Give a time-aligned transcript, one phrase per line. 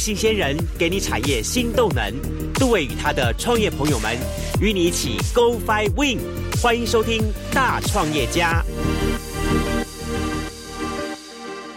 [0.00, 2.10] 新鲜人给你产业新动能。
[2.54, 4.16] 杜伟与他的创业朋友们
[4.58, 6.18] 与你一起 Go Fly Win，
[6.62, 7.22] 欢迎收听
[7.52, 8.64] 大创业家。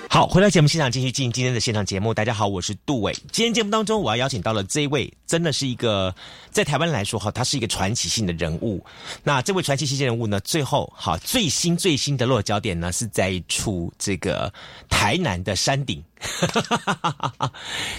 [0.09, 2.13] 好，回到节目现场，继续进行今天的现场节目。
[2.13, 3.12] 大家好，我是杜伟。
[3.32, 6.13] 今天节目当中，我要邀请到了这一位，真的是一个
[6.52, 8.85] 在台湾来说哈，他是一个传奇性的人物。
[9.24, 14.54] 那这位传奇性人物呢，最后好最新最新的落脚点呢，是在一处这个
[14.88, 16.02] 台南的山顶。
[16.23, 17.52] 哈哈哈哈哈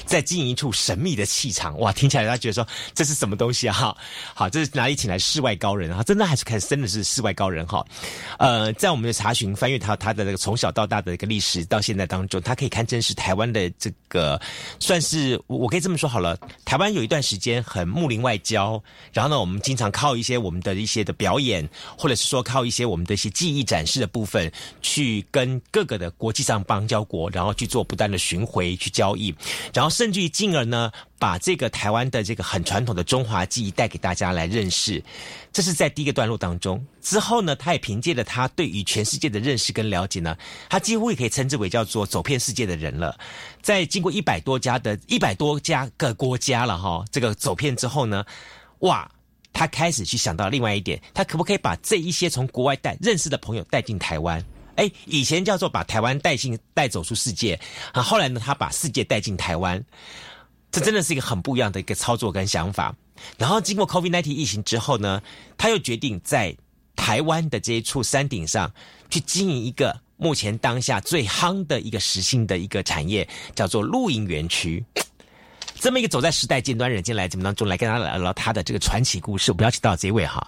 [0.07, 1.93] 在经营一处神秘的气场，哇！
[1.93, 3.95] 听起来他觉得说这是什么东西啊？
[4.35, 6.03] 好，这是哪里请来世外高人啊？
[6.03, 7.85] 真的还是看真的是世外高人哈？
[8.39, 14.41] 呃，在我们的查询翻阅他他的这个从小到大的一个历史到现在当中，他可以看真是台湾的这个
[14.81, 28.14] 算是我可以这么说好了，台湾有一段时间很睦邻外交，然后呢，我们经常靠一些我们的一些的表演，或者是说靠一些我们的一些技艺展示的部分，去跟各个的国际上邦交国，然后去做不断。
[28.19, 29.35] 巡回去交易，
[29.73, 35.03] 然后甚至于进而呢，把这个台湾的这个很传统的中华技艺带给大家来认识。
[35.53, 36.85] 这是在第一个段落当中。
[37.01, 40.37] 之后呢，他也凭借着他对于全世界的认识跟了解呢，
[40.69, 43.17] 他几乎也可以称之为叫做走遍世界的人了。
[43.63, 48.25] 在经过一百多家的一百多家个国家了哈，这个走遍之后呢，
[48.81, 49.09] 哇，
[49.53, 54.45] 他开始去想到另外一点，他可不可以把这一些从国外带认识的朋友带进台湾？
[54.77, 57.59] 哎，以前叫做把台湾带进带走出世界
[57.93, 59.85] 啊，后来呢，他把世界带进台湾，
[60.71, 62.95] 这真的是一个很不一样的一个操作跟想法。
[63.39, 65.23] 然后经过 COVID-19 疫情之后呢，
[65.57, 66.57] 他又决定在
[66.97, 68.73] 台湾的这一处山顶上
[69.09, 74.85] 去经营一个目前当下最夯的一个实心的一个产业，叫做露营园区。
[75.85, 80.43] 这么一个走在时代尖端人进来节目当中来跟大家聊聊他的这个传奇故事，我不要提到这位哈，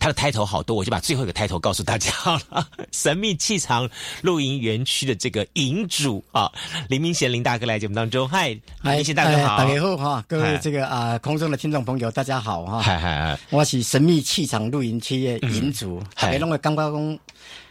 [0.00, 2.10] 他的抬头好多，我就把最后一个抬头告诉大家
[2.50, 2.66] 了。
[2.90, 3.88] 神秘气场
[4.20, 6.50] 露营园区的这个营主啊，
[6.88, 17.16] 林明贤林大哥来节目当中，嗨，林明贤大哥好，大家好哈，各位这个啊空中的听众朋友大家好哈，嗨嗨嗨，我是神秘气场露营区的营主，别弄个刚刚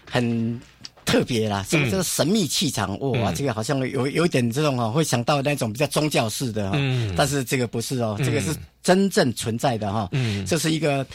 [0.09, 0.61] 很。
[1.09, 6.77] 特别啦，这个这个神秘气场，哇，这个好像有有点这种哦，会想到那种比较宗教式的哈，
[7.17, 10.07] 但是这个不是哦，这个是真正存在的哈，
[10.45, 11.05] 这是一个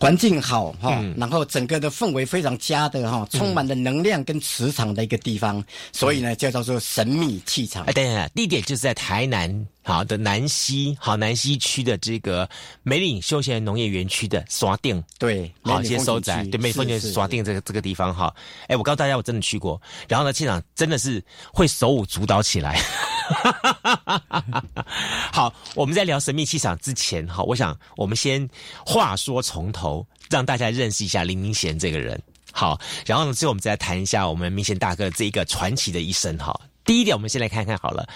[0.00, 5.62] 环境好哈，然后整个的氛围非常佳的哈，充满了能量跟磁场的一个地方，
[5.92, 7.84] 所以呢，就叫做神秘气场。
[7.84, 9.66] 哎，等等，地点就是在台南。
[9.86, 12.48] 好的，南西好南西区的这个
[12.82, 18.34] 梅岭休闲农业园区的刷定，对，好一些收窄，对，美丰就是刷定这个这个地方哈。
[18.66, 19.78] 哎，我告诉大家，我真的去过，
[20.08, 21.22] 然后呢，现场真的是
[21.52, 22.80] 会手舞足蹈起来。
[25.32, 28.48] 好，我们在聊神秘气场之前，哈，我想我们先
[28.84, 32.20] 话说从头，让大家认识一下林明贤这个人。
[32.52, 36.36] 好，然后呢，最后我们再来谈一下我们明贤大哥这一个传奇的一生。
[36.38, 38.06] 哈，第一点，我们先来看看好了。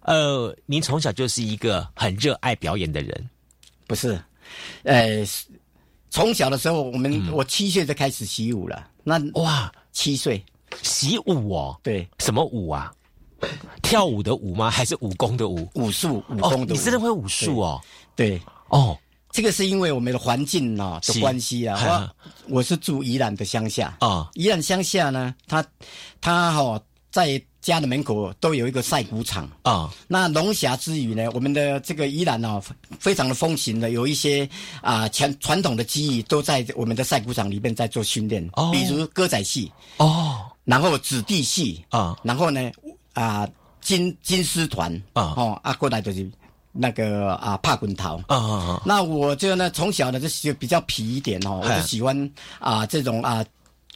[0.00, 3.30] 呃，您从小就是一个很热爱表演的人，
[3.86, 4.20] 不是？
[4.82, 5.24] 呃，
[6.10, 8.88] 从小的时候，我们我七岁就开始习武了。
[9.04, 10.42] 那哇，七岁
[10.82, 11.78] 习武哦？
[11.82, 12.92] 对，什么舞啊？
[13.82, 14.70] 跳舞的舞吗？
[14.70, 15.68] 还是武功的武？
[15.74, 16.74] 武术武功的？
[16.74, 17.80] 你真的会武术哦？
[18.14, 18.96] 对，哦，
[19.30, 22.12] 这个是因为我们的环境呢的关系啊。
[22.48, 25.64] 我我是住宜兰的乡下啊，宜兰乡下呢，他
[26.20, 26.80] 他哈
[27.10, 27.42] 在。
[27.62, 29.92] 家的门口都有一个晒谷场啊。
[30.08, 32.58] 那龙霞之余呢，我们的这个宜兰呢，
[32.98, 34.48] 非常的风行的，有一些
[34.80, 38.48] 啊传传统的技艺都在我们的晒谷场里面在做训练。
[38.54, 38.70] 哦。
[38.72, 42.72] 比如歌仔戏哦，然后子弟戏啊，然后呢
[43.22, 43.48] 啊
[43.80, 46.28] 金金丝团啊，哦啊过来就是
[46.72, 48.82] 那个啊帕滚桃啊啊。
[48.84, 53.44] 那我就呢从小呢就比较皮一点哦，我就喜欢啊这种啊。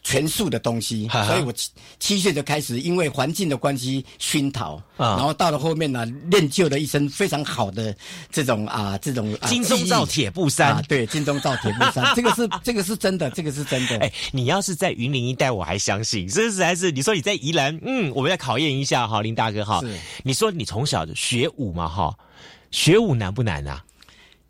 [0.04, 7.96] 全素的东西，所以我七七岁就开始，因为环境的关系熏陶，然后到了后面呢，练就了一身非常好的
[8.31, 13.99] 这种啊，这种金钟罩铁布衫，对，金钟罩铁布衫， 这个是这个是真的，这个是真的。
[14.00, 19.81] 哎，你要是在云林一带，我还相信，这实在是你说你在宜兰，嗯，我们要考验一下哈，林大哥哈，
[20.23, 22.14] 你说你从小学武嘛哈，
[22.70, 23.82] 学武难不难啊？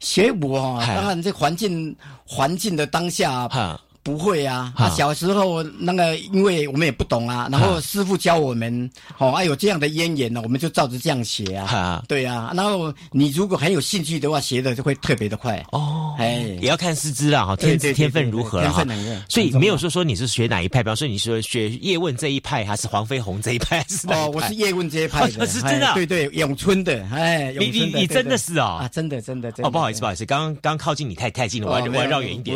[0.01, 1.95] 学武啊，当然这环境
[2.27, 3.81] 环境的当下哈。
[4.05, 15.65] 不会啊，啊，小时候那个，因为我们也不懂啊，然后师傅教我们，哦，哎有这样的渊源呢，我们就照着这样写啊，对啊，然后你如果很有兴趣的话，写的就会特别的快。
[15.73, 18.85] 哦，哎，也要看师资啦，哈，天天分如何了哈，
[19.27, 32.55] 所以没有说说你是学哪一派，比方说你是学叶问这一派，还是黄飞鸿这一派，是 哦，我是叶问这一派的， 是真的，对对，咏春的，哎，你你你真的是哦，啊，真的真的，哦，不好意思不好意思，刚刚刚靠近你太太近了，我要我要绕远一点。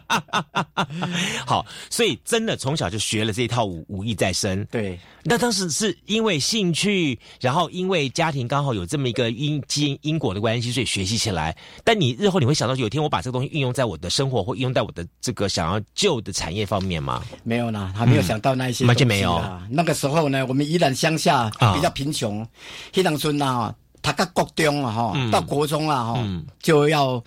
[1.46, 4.64] 好，所以真的从小就学了这一套武武艺在身。
[4.66, 11.56] 对，那当时是因为兴趣，然后因为家庭刚好有这么一个因基因因果的关系，所以学习起来。
[11.84, 17.22] 但你日后你会想到有一天我把这个东西运用在我的生活或运用在我的这个想要救的产业方面吗？
[17.42, 18.84] 没有呢，还没有想到那一些。
[18.86, 19.42] 完全没有。
[19.70, 22.46] 那个时候呢，我们依然乡下比较贫穷，
[22.92, 23.74] 黑塘村呐。
[24.04, 27.22] 他到国中啊，哈，到国中啊，哈，就要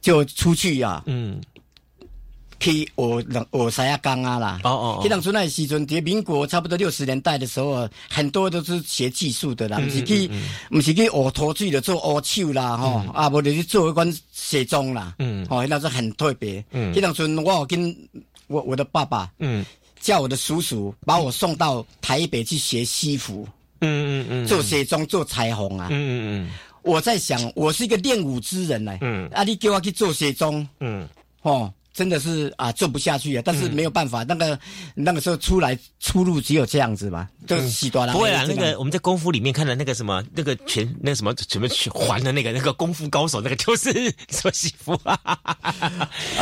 [0.00, 1.38] 就出去啊，嗯，
[2.60, 4.60] 去学学啥呀钢啊啦。
[4.62, 5.00] 哦哦。
[5.02, 10.30] 迄当初那时阵，在民国差不多六十年代的时候，很多都是学技术的啦，不是去，
[10.68, 15.14] 不是去学陶醉的，做学手啦，哈，啊，无就去做一款卸妆啦。
[15.18, 15.44] 嗯。
[15.50, 16.64] 哦，那是很特别。
[16.70, 16.94] 嗯。
[16.94, 17.96] 迄当初我跟
[18.46, 19.64] 我我的爸爸，嗯，
[19.98, 23.48] 叫我的叔叔把我送到台北去学西服。
[23.82, 26.50] 嗯嗯嗯，做卸妆做裁缝啊，嗯嗯嗯，
[26.82, 31.08] 我在想，我是一个练武之人呢，嗯，啊，你叫我去做卸妆，嗯，
[31.40, 31.72] 哦。
[32.00, 33.42] 真的是啊，做不下去啊！
[33.44, 34.58] 但是没有办法，那个
[34.94, 38.14] 那个时候出来出路只有这样子嘛，就是洗多了。
[38.14, 45.18] 不会啊，那个我们在功夫里面看的那个什么，那个全那个什么什么环的那个那个功夫高手，那个就是做媳妇 啊。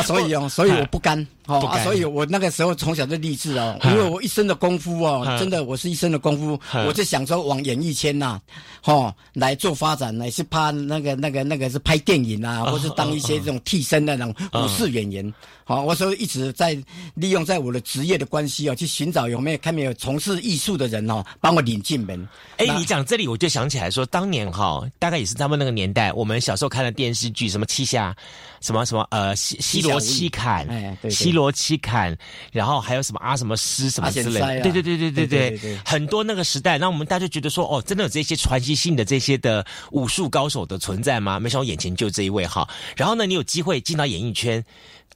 [0.05, 6.57] 所以哦，所以我不甘哦，所以我那个时候从小就立志哦，因为我一身的功夫哦，真的我是一身的功夫，
[6.87, 8.39] 我就想说往演艺圈呐，
[8.85, 15.33] 哦来做发展，乃是怕那个那个那个是拍电影啊，或是当一些这种替身的那种武士演员。
[15.63, 16.75] 好，我说一直在
[17.13, 22.27] 利用在我的职业的关系哦，去寻找有没有看没有从事艺术的人哦，帮我领进门。
[22.57, 28.15] 哎，你讲这里我就想起来说，当年哈，大概也是他们那个年代，我们小时候看的电视剧，什么七侠，
[28.61, 32.17] 什么什么呃西西罗七砍，哎，对，西罗七砍，
[32.51, 41.39] 然后还有什么啊什么师什么之类，对对对对对对，很多那个时代，那我们大家觉得说，哦，真的有这些传奇性的这些的武术高手的存在吗？
[41.39, 42.67] 没想到眼前就这一位哈。
[42.95, 44.65] 然后呢，你有机会进到演艺圈。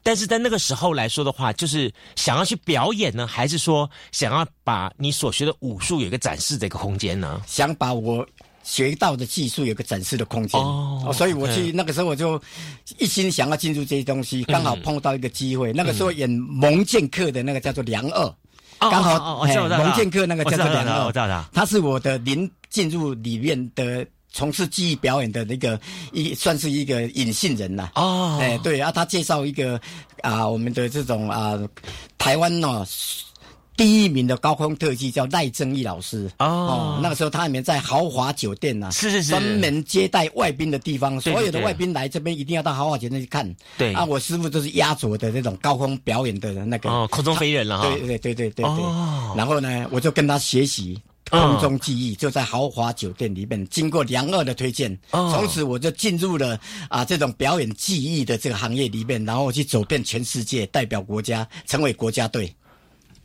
[0.03, 7.41] 但是在那个时候来说的话，就是想要去表演呢，还是说想要把你所学的武术有一个展示的一个空间呢？
[7.47, 8.27] 想把我
[8.63, 12.39] 学到的技术有个展示的空间，哦，所以我去那个时候我就
[12.99, 15.71] 一心想要进入这些东西，刚好碰到一个机会。
[15.71, 18.35] 那个时候演蒙剑客的那个叫做梁二，
[18.79, 24.05] 刚好蒙剑客那个叫做梁二，我知道他，他是我的临进入里面的。
[24.33, 25.79] 从事记忆表演的那个
[26.11, 27.91] 一算是一个隐性人呐。
[27.95, 29.79] 哦，哎，对啊，他介绍一个
[30.21, 31.57] 啊，我们的这种啊，
[32.17, 32.83] 台湾呢
[33.75, 36.29] 第一名的高空特技叫赖正义老师。
[36.39, 43.55] 哦，那个时候他里面在豪华酒店呐，是是是，专门接待外宾的地方，所有的外宾来这边一定要到豪华酒店去看。
[43.77, 47.87] 对啊，我师傅就是压轴的那种高空表演的那个哦，空中飞人了哈。
[47.89, 48.83] 对对对对对对。
[49.35, 50.99] 然后呢，我就跟他学习。
[51.29, 56.59] 空中记忆就在豪华酒店里面，经过梁二的推荐，从此我就进入了
[56.89, 62.53] 啊这种表演技艺的这个行业里面，然后去走遍全世界，代表国家成为国家队。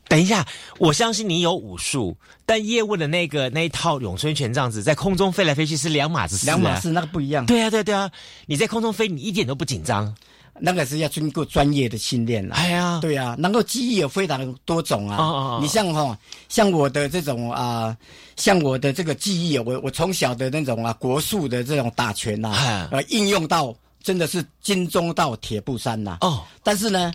[0.09, 0.47] 等一下，
[0.79, 2.17] 我相信你有武术，
[2.47, 7.45] 但叶问的那个那一套咏春拳这样子在空中飞来飞去是两码子事，两码事那个不一样。
[7.45, 8.11] 对啊，对啊对啊，
[8.47, 10.15] 你在空中飞，你一点都不紧张。
[10.61, 12.55] 那个是要经过专业的训练了。
[12.55, 15.59] 哎呀，对呀，能够记忆有非常多种啊。
[15.61, 16.17] 你像哈，
[16.49, 17.97] 像我的这种啊，
[18.37, 26.19] 像我的这个记忆，我我从小的那种啊国术的这种打拳呐，呃，应用到真的是金钟到铁布衫呐。
[26.21, 27.13] 哦，但是呢。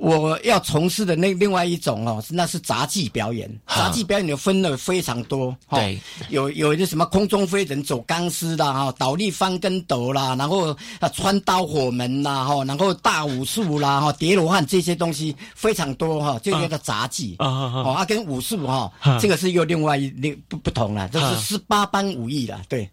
[0.00, 3.50] 我要从事的那另外一种哦，那是杂技表演。
[3.66, 5.98] 杂技表演有分的非常多，对，
[6.28, 17.36] 有有一些什么空中飞人、走钢丝啦哈，倒立翻跟斗啦，然后啊穿刀火门啦哈，然后大武术啦哈，叠罗汉这些东西非常多哈，就叫做杂技。
[17.38, 18.04] 啊啊啊，啊。
[18.04, 22.88] 跟武术哈，这个是又另外一另不不同了，这是十八般武艺了，对。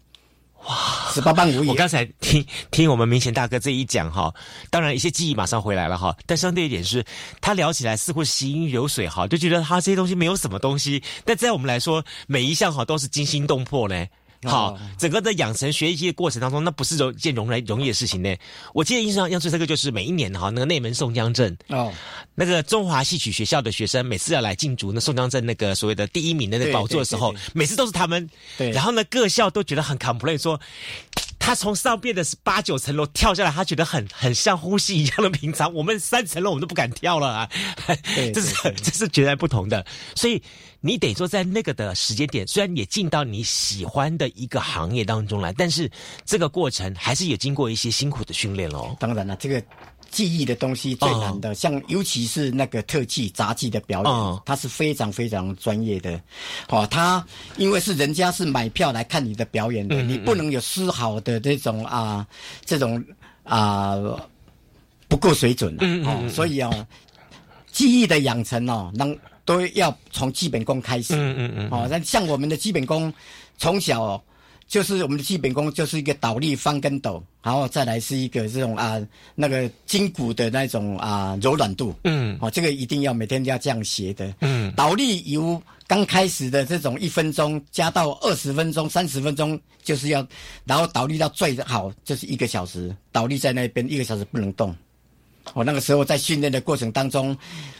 [0.66, 1.68] 哇，十八般武艺！
[1.68, 4.32] 我刚才听听我们明贤大哥这一讲哈，
[4.70, 7.04] 当然一些记忆马上回来了哈，但相对一点是，
[7.40, 14.10] 他聊起来似乎行云流水哈，就觉得他这些东西没有什么东西，但在我们来说，每一项哈都是惊心动魄嘞。
[14.44, 18.34] 好，整个的养成学习的过程当中，那不是一件容易容易的事情呢。
[18.74, 21.92] 我记得印象要最深刻就是每一年哈，那个内门宋江镇哦，
[22.34, 28.28] 那个中华戏曲学校的学生每次要来竞逐那宋江镇那个所谓的第一名的那宝座的时候，每次都是他们。
[28.58, 30.60] 对，然后呢，各校都觉得很 complain 说。
[31.44, 35.74] 他从上边的是八九层楼跳下来，他觉得很很像呼吸一样的平常。
[35.74, 37.50] 我们三层楼我们都不敢跳了啊！
[38.32, 39.84] 这是这是截然不同的。
[40.14, 40.40] 所以
[40.80, 45.90] 你得说，在那个的时间点，虽然也进到你喜欢的一个行业当中来，但是
[46.24, 48.96] 这个过程还是有经过一些辛苦的训练喽。
[49.00, 49.60] 当然了，这个。
[50.12, 56.20] 记忆的东西最难的，像尤其是那个特技杂技的表演，它是非常非常专业的。
[56.68, 57.26] 哦，他
[57.56, 62.26] 因为是人家是买票来看你的表演的，你不能有丝毫的这种啊，
[62.64, 63.02] 这种
[63.42, 63.96] 啊
[65.08, 65.74] 不够水准。
[65.80, 66.28] 嗯嗯。
[66.28, 66.70] 所以啊，
[67.72, 71.14] 记忆的养成哦，能都要从基本功开始。
[71.16, 71.68] 嗯嗯嗯。
[71.70, 73.12] 哦，那像我们的基本功，
[73.56, 74.22] 从小
[74.72, 78.98] 就是我们的基本功就是一个倒立翻跟斗，然后再来是一个这种啊
[79.34, 81.94] 那个筋骨的那种啊柔软度。
[82.04, 82.38] 嗯。
[82.40, 84.34] 哦，这个一定要每天都要这样学的。
[84.40, 84.72] 嗯。
[84.74, 90.26] 倒立由刚开始的这种一分钟加到二十分钟、三十分钟，就是要，
[90.64, 94.74] 然后倒立到最好就是一个小时，倒立在那边一个小时不能动。
[95.54, 97.36] 我那个时候在训练的过程当中，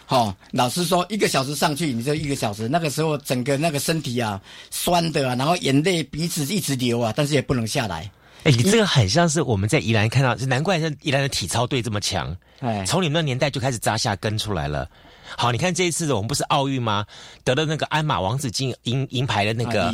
[0.09, 2.69] 哦，老师说一个小时上去，你就一个小时。
[2.69, 8.11] 那个时候整个那个身体啊，酸的啊，然后眼泪鼻子一直流啊，但是也不能下来。
[8.45, 12.37] 哎，你这个很像是我们在宜兰看到，难怪像宜兰的体操队这么强。
[12.61, 14.89] 哎，从你们那年代就开始扎下根出来了。
[15.37, 17.07] 好，你看这一次我们不是奥运吗？
[17.45, 19.91] 得了那个鞍马王子金银银牌的那个，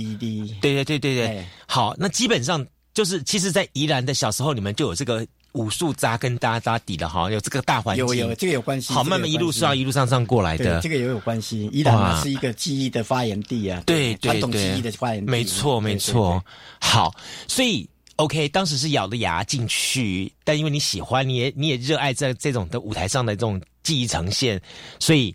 [0.61, 1.47] 对对对对对。
[1.67, 5.25] 好，那基本上就是，其实，在宜兰的小时候，你们就有这个。
[5.53, 8.93] 武术扎根扎扎底的哈，有这个大环境，有有这个有关系。
[8.93, 11.69] 好，慢慢一路上一路上上过来的，这个也有关系。
[11.73, 16.43] 伊朗是一个记忆的发源地啊，对传统记忆的发源地，没错没错。
[16.81, 17.15] 好，
[17.49, 24.61] 所以 OK，当时是咬着牙进去，但因为你喜欢，你也你也热爱这这种的舞台上的这种记忆呈现，
[25.01, 25.35] 所以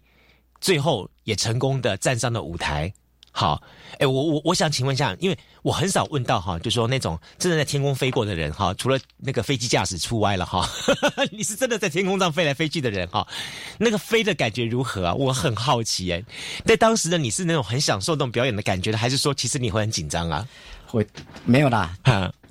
[0.62, 2.94] 最后也成功的站上了舞台。
[3.36, 3.60] 好，
[3.98, 10.70] 哎，我我我想请问一下，因为我很少问到哈，就说那种真的在天空飞过的人哈，除了那个飞机驾驶出歪了哈，
[11.34, 13.28] 你是真的在天空上飞来飞去的人哈，
[13.80, 15.14] 那个飞的感觉如何啊？
[15.16, 16.24] 我很好奇哎，
[16.64, 20.48] 在当时的你是那种很享受那种表演的感觉的，还是说其实你会很紧张啊？
[20.86, 21.06] 会
[21.44, 21.98] 没有啦，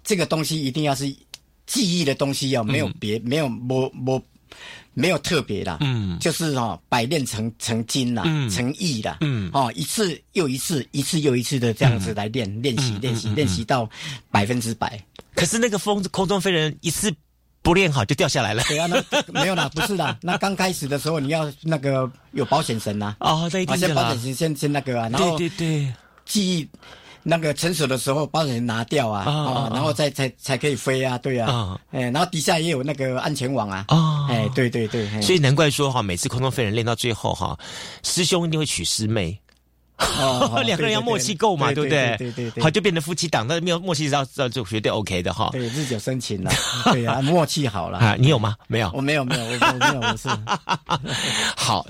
[0.03, 1.05] 这个东西一定要是
[1.65, 4.21] 记忆的东西，要没有别没有摸摸。
[4.95, 13.89] 没有特别的，嗯，就是哈，百炼成成金了，嗯，成艺了，嗯，哦，一次又一次，一次又一次的这样子来练练习练习练习到
[14.31, 14.99] 百分之百。
[15.35, 17.13] 可是那个风空中飞人一次
[17.63, 18.63] 不练好就掉下来了。
[18.65, 25.95] 对啊，那没有啦，不是的， 那刚开始的时候你要那个有保险绳呐，哦，对对对，先保险绳先先那个啊，然后对对对，
[26.27, 26.69] 记忆。
[27.23, 37.57] 那个成熟的时候，把人拿掉啊，啊，然后再才才可以飞啊，对啊，哎，然后底下也有那个安全网啊，啊，哎，对对对，所以难怪说哈，每次空中飞人练到最后哈，
[38.03, 39.41] 师兄一定会娶师妹，
[40.65, 42.17] 两个人要默契够嘛，对不对？
[42.19, 45.49] 对对对，好就变成夫妻档，但没有默契，要要就绝对 OK 的哈。
[45.53, 46.51] 对，日久生情了，
[46.93, 47.99] 对啊，默契好了。
[48.03, 48.57] 啊，你有吗？
[48.67, 50.29] 没有，我没有没有，我没有，我是。
[51.57, 51.87] 好。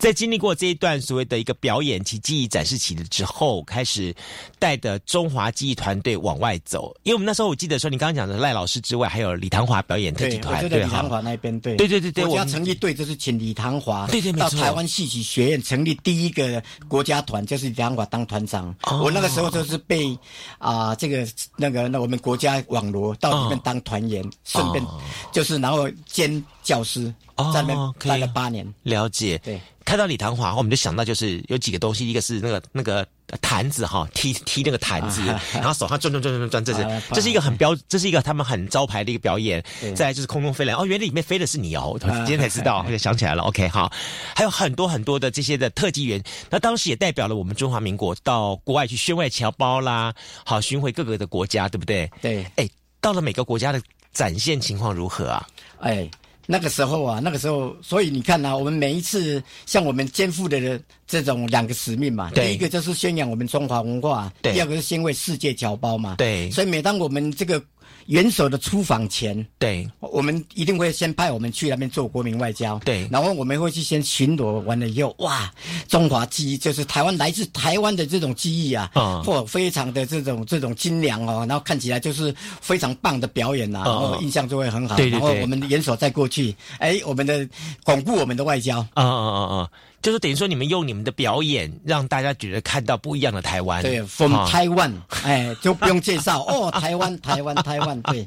[0.00, 4.14] 在经历过这一段所谓的一个表演及记忆展示期的之后，开始
[4.58, 6.96] 带着中华记忆团队往外走。
[7.02, 18.74] 因为我们那时候我记得说，你刚刚讲的赖老师之外，还有李唐华表演特技团，对李唐华那边对，对对对对，国家成立队就是请李唐华，对对，到台湾戏曲学院成立第一个国家团，就是李唐华当团长。
[19.02, 20.18] 我那个时候就是被
[20.56, 24.82] 啊这个那个那我们国家网罗到里面当团员，顺便
[25.30, 27.12] 就是然后兼教师，
[27.52, 29.60] 在那边待了八年，了解对。
[29.82, 33.04] 看到李唐华，我们就想到就是有几个东西，一个是那个那个
[33.42, 35.20] 坛子哈，踢踢那个坛子，
[35.54, 39.60] 然后手上转转转转转，这是这是一个很标，这是一个他们很招牌的一个表演。
[39.96, 43.42] 再来就是空中飞人，哦，原来里面飞的是你哦，今天才知道， 想起来了。
[43.44, 43.90] OK，好，
[44.36, 52.08] 还有很多很多的这些的特技员，那当时也代表了我们中华民国到国外去宣外侨胞啦，好巡回各个的国家，对不对？
[52.22, 52.68] 对，哎，
[53.00, 53.82] 到了每个国家的
[54.12, 55.48] 展现情况如何啊？
[55.80, 56.08] 哎。
[56.50, 66.16] 那个时候啊，那个时候，所以你看啊，我们每一次像我们肩负的这种两个使命嘛，第一个就是宣扬我们中华文化，第二个是先为世界侨胞嘛。
[66.16, 67.62] 对，所以每当我们这个。
[68.06, 75.50] 元首的出访前，对，我们一定会先派我们去那边做国民外交，对，然后我们会去先巡逻完了以后，哇，
[75.88, 78.90] 中华记忆就是台湾来自台湾的这种记忆啊，
[79.24, 84.96] 或非常的这种这种精良哦，然后看起来就是非常棒的表演呐，然后印象就会很好。
[84.96, 87.48] 对，然后我们元首再过去，哎，我们的
[87.84, 89.70] 巩固我们的外交，啊啊啊啊。
[90.02, 93.82] 就是等于说，你们用你们的表演让大家觉得看到不一样的台湾。
[93.82, 94.92] 对，from Taiwan，
[95.24, 98.26] 哎，就不用介绍哦，台湾，台湾，台湾，对，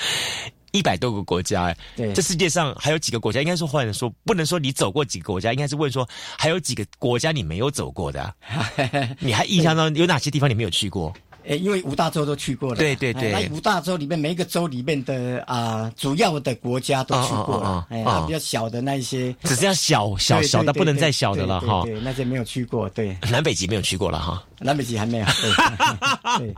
[0.72, 3.40] 一百多个国家，哎，对，这世界上还有几个国家？
[3.40, 6.08] 应该说，或者说，不能说你走过几个国家，应该是问说，
[6.38, 8.34] 还有几个国家你没有走过的？
[9.20, 11.12] 你还印象中有哪些地方你没有去过？
[11.46, 25.26] 诶，因为五大洲都去过了，对对对，那五大洲里面每一个州里面的啊，主要的国家都去过了，哎，比较小的那一些，只剩下小小小的不能再小的了哈，对，那些没有去过，对，南北极没有去过了哈，南北极还没有，
[26.38, 26.54] 对，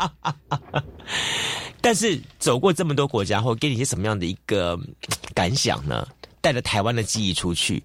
[1.80, 4.78] 但是走过这么多国家后，给你一些什么样的一个
[5.34, 6.06] 感想呢？
[6.40, 7.82] 带着台湾的记忆出去，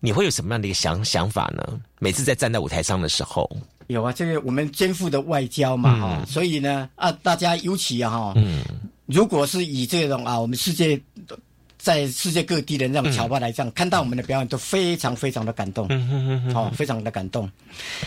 [0.00, 1.80] 你会有什么样的一个想想法呢？
[1.98, 3.50] 每次在站在舞台上的时候。
[3.88, 8.34] 有啊，这个我们肩负的外交嘛，哈，所以呢，啊，大家尤其啊，哈，
[9.06, 11.00] 如果是以这种啊，我们世界
[11.78, 17.48] 在世界各地的那种侨胞来讲，看到我们的表演都非常非常的感动，嗯哦，非常的感动。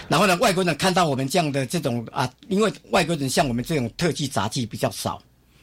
[0.08, 5.22] 然后呢，外国人看到我们这样的这种啊，因为外国人像我们这种特技杂技比较少。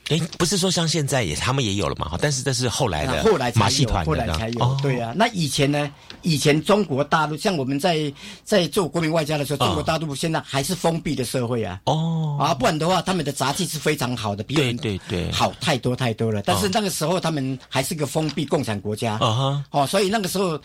[0.08, 2.08] 哎，不是说像现在也他们也有了嘛？
[2.08, 4.78] 哈，但是这是后来的，后来马戏团后来才有。
[4.80, 5.90] 对啊，那以前呢？
[6.22, 11.80] 以前中国大陆像我们在在做国民外交的时候，中国大陆现在还是封闭的社会啊。
[11.84, 15.00] 哦，啊，不然的话，他们的杂技是非常好的，比我们
[15.32, 16.42] 好太多太多了。
[16.42, 19.14] 但是那个时候他们还是个封闭共产国家。
[19.14, 20.60] 啊哈，哦，所以那个时候。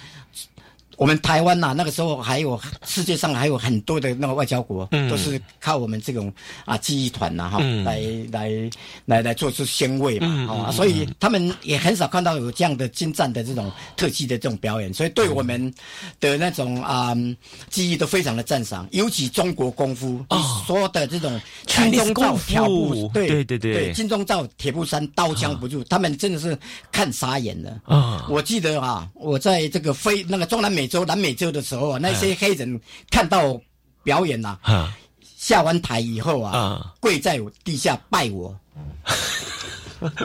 [0.98, 6.32] 我们台湾呐，那个时候还有世界上还有很多的那个外交国，都是靠我们这种
[6.64, 8.70] 啊记忆团呐哈，来来
[9.06, 15.74] 来来做出鲜味嘛，啊，所以他们也很少看到有这样的精湛的这种特技的这种表演，所以对我们
[16.20, 17.16] 的那种啊
[17.70, 20.24] 记忆都非常的赞赏，尤其中国功夫
[20.68, 26.56] 说的这种金钟罩挑布，对对对对，金钟罩铁布衫刀枪不入，他们真的是
[26.92, 28.28] 看傻眼了啊！
[28.30, 30.81] 我记得啊，我在这个非那个中南美。
[30.88, 33.60] 洲南美洲的时候啊，那些黑人看到
[34.04, 34.58] 表演呐，
[35.38, 38.56] 下完台以后啊，跪在地下拜我。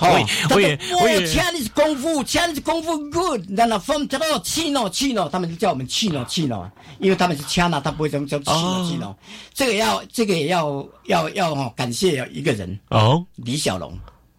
[0.00, 0.08] 好
[0.54, 6.66] 我也我也，Chinese 功夫，Chinese 功夫 good，然后 from 这个 Chino Chino，他们就叫我们 Chino Chino，
[6.98, 9.14] 因为他们是 China，他不会这么叫 Chino Chino。
[9.52, 13.92] 这个要这个也要要要感谢一个人哦，李小龙。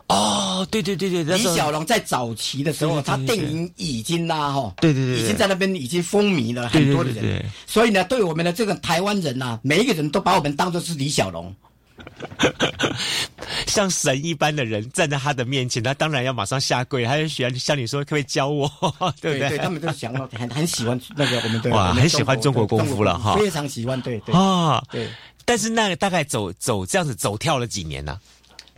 [0.07, 11.53] 哦，对对对对，李小龙在早期的时候，他电影已经啦哈，对对对，已经在那边已经风靡了很多的人，所以呢，对我们的这个台湾人呐，每一个人都把我们当做是李小龙，
[13.67, 18.71] 像神一般的人站在他的面前，他当然要马上下跪，他就喜欢像你说，可不可以教我？
[19.19, 19.57] 对不对？
[19.57, 25.07] 他们都想很很喜欢那个我们的哇，很喜欢中国功夫了哈，非常喜欢，对对啊，对。
[25.43, 28.19] 但是那个大概走走这样子走跳了几年呢？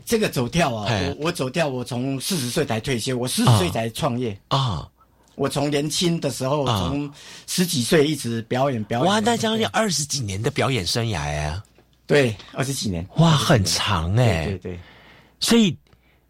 [0.09, 4.89] 这个走跳啊，我我走跳，我从四十岁才退休，我四十岁才创业啊。
[5.35, 7.13] 我从年轻的时候，从
[7.45, 9.07] 十几岁一直表演表演。
[9.07, 11.63] 哇，那将近二十几年的表演生涯呀！
[12.07, 13.07] 对，二十几年。
[13.17, 14.45] 哇，很长哎。
[14.45, 14.79] 对对。
[15.39, 15.77] 所以，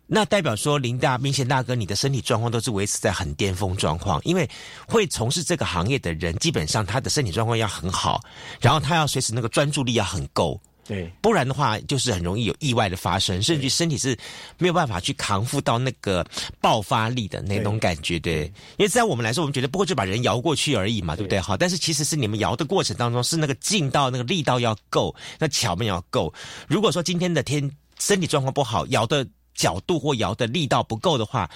[0.06, 4.48] 那代表说林大明显大哥，你的身体状况都是维持在很巅峰状况，因为
[4.90, 8.22] 会从事这个行业的人，基本上他的身体状况要很好，
[8.60, 10.60] 然后他要随时那个专注力要很够。
[10.90, 14.18] 对，不然的话，就是很容易有意外的发生，甚至身体是
[14.58, 16.26] 没有办法去扛负到那个
[16.60, 18.18] 爆发力的那种感觉。
[18.18, 18.46] 对，
[18.78, 21.40] 因为在我们来说，我们觉得不过就把人摇过去而已嘛，对不对？
[21.40, 26.34] 好，但是其实是你们摇的过程当中，是那个劲道、那个力道要够，那巧面要够。
[26.68, 29.24] 如果说今天的天身体状况不好，摇的
[29.54, 31.48] 角度或摇的力道不够的话，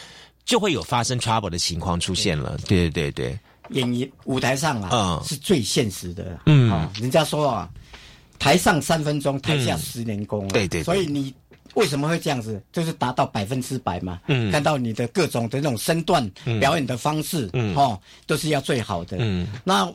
[0.45, 2.55] 就会有发生 trouble 的情况出现了。
[2.67, 3.39] 对对对对，
[3.81, 6.39] 演艺舞台上啊，嗯是最现实的。
[6.45, 7.67] 嗯，人家说啊。
[8.43, 10.45] 台上三分钟，台下十年功。
[10.49, 11.33] 对对，所以你
[11.75, 12.61] 为什么会这样子？
[12.73, 14.19] 就是达到百分之百嘛。
[14.27, 16.29] 嗯，看到你的各种的那种身段、
[16.59, 19.15] 表演的方式，嗯，哦，都是要最好的。
[19.21, 19.89] 嗯，那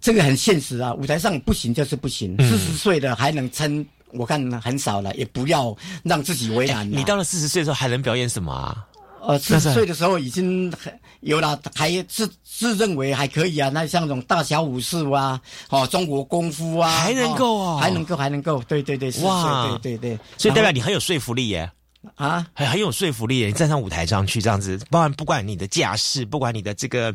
[0.00, 2.36] 这个很现实啊，舞台上不行就是不行。
[2.38, 6.88] 四十岁的还能撑，我看很少了，也不要让自己为难。
[6.88, 8.86] 你到了四十岁的时候还能表演什么啊？
[9.26, 13.70] 呃，四十岁的时候已经很有了，还自自认为还可以啊。
[13.70, 21.70] 那像那种大小武士啊，哦，中国功夫啊，还能够啊，还能够，还能够，对对对，哇，对对对，所以代表你很有说服力耶，
[22.16, 23.46] 啊，很很有说服力耶。
[23.46, 27.14] 你站上舞台上去这样子，不管不管你的架势，不管你的这个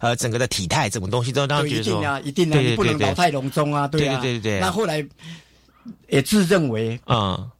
[0.00, 4.60] 呃整个的体态，什么东西都让觉得说，一定啊，一定啊，你不能老态龙钟啊，对啊，对对对。
[4.60, 5.02] 那后来
[6.08, 7.50] 也自认为，嗯，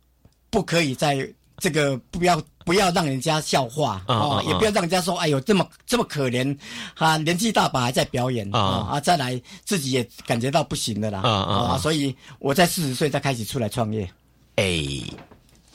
[0.50, 1.26] 不可以在。
[1.59, 6.59] 这个不要不要让人家笑话啊，也不要让人家说哎呦这么这么可怜
[6.96, 14.11] 啊，年纪大把还在表演啊啊，再来自己也感觉到不行的啦啊啊，所以我在四十岁才开始出来创业，
[14.57, 14.83] 哎。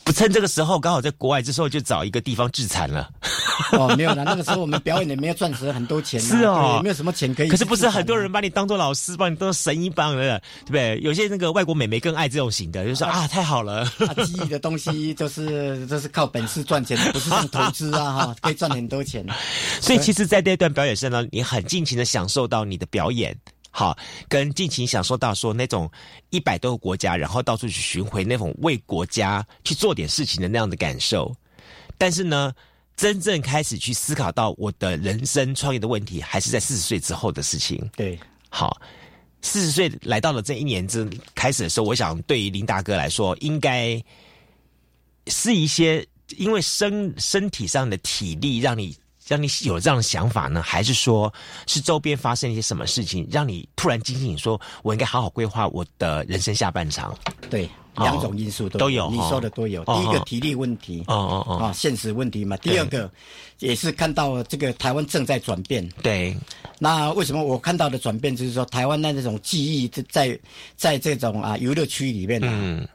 [0.03, 3.07] 不趁这个时候，刚好在国外，这时候就找一个地方自残了。
[3.77, 7.49] 哦，没有啦，那个时候我们表演也没有赚值很多钱，是哦，没有什么钱可以。
[7.49, 10.99] 可是不是很多人把你当做老师，把你当神一般的，对不对？
[11.01, 13.85] 有些那个外国美眉更爱这种型的，就说啊，太好了。
[14.25, 19.25] 记忆的东西就是 就是靠本事赚钱，不是像投资啊，哈，可以赚很多钱。
[19.81, 23.35] 所以其实，在这段表演上呢，你很尽情的享受到你的表演。
[23.73, 23.97] 好，
[24.27, 25.89] 跟尽情享受到说那种
[26.29, 31.33] 一百多个国家，然后到处去巡回那种为国家去做点事情的那样的感受。
[31.97, 32.51] 但是呢，
[32.95, 37.89] 真正开始去思考到我的人生创业的问题，还是在四十岁之后的事情。
[37.95, 38.79] 对，好，
[39.41, 44.01] 四十岁来到了这一年之开始的时候，我想对于林大哥来说，应该
[45.27, 46.05] 是一些
[46.37, 48.95] 因为身身体上的体力让你。
[49.27, 51.33] 让你有这样的想法呢，还是说
[51.65, 57.17] 是周边发生一些什么事情，让你突然惊醒，说我应该好好规划我的人生下半场？
[57.49, 59.83] 对，两种因素都都有，你说的都有。
[59.85, 62.55] 第一个体力问题，哦哦哦，啊，现实问题嘛。
[62.57, 63.09] 第二个
[63.59, 65.87] 也是看到这个台湾正在转变。
[66.01, 66.35] 对，
[66.79, 70.37] 那为什么我看到的转变就是说，台湾那那种记忆在
[70.75, 72.87] 在这种啊游乐区里面嗯，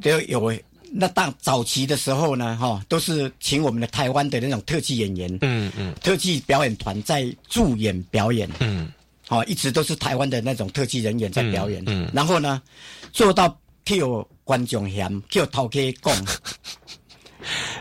[0.00, 0.52] 都有。
[0.94, 8.92] 那当早期的时候呢，哈，都是请我们的台湾的那种特技演员，嗯嗯，特技表演团在助演表演，嗯，
[9.26, 12.60] 好，一直都是台湾的那种特技人员在表演，嗯，然后呢，
[13.10, 16.14] 做到 Q 观众嫌叫头可以讲，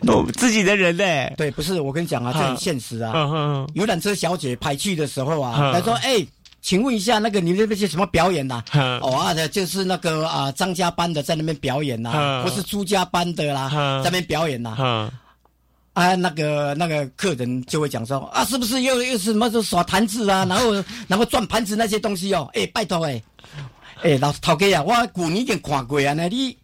[0.08, 1.04] 我 自己的人呢，
[1.38, 3.14] 对，不是我跟你讲啊，这很现实啊，
[3.74, 6.26] 游览车小姐排去的时候啊，她说，哎。
[6.64, 8.64] 请问一下，那个你那边是什么表演呐？
[9.02, 13.68] 哦啊，就是那个啊张家班的在那边表演呐，不是朱家班的啦，
[14.04, 15.10] 在那边表演呐。
[15.94, 20.72] 啊，那个那个客人就会讲说啊，是不是又又是什么耍坛子啊，然后
[21.10, 22.48] 然后转盘子那些东西哦？
[22.54, 23.20] 哎，拜托哎，
[24.04, 26.58] 哎老头家啊，我旧年已经看过啊，那你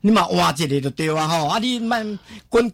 [0.00, 2.72] 你嘛换一个就对啊吼，啊你慢滚，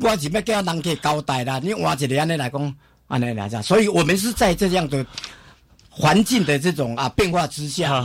[0.00, 2.74] 我是要叫人家交代啦，你换一个安尼来讲，
[3.08, 5.04] 安尼来讲，所以我们是在这样的。
[5.94, 8.00] 环境的这种啊变化之下，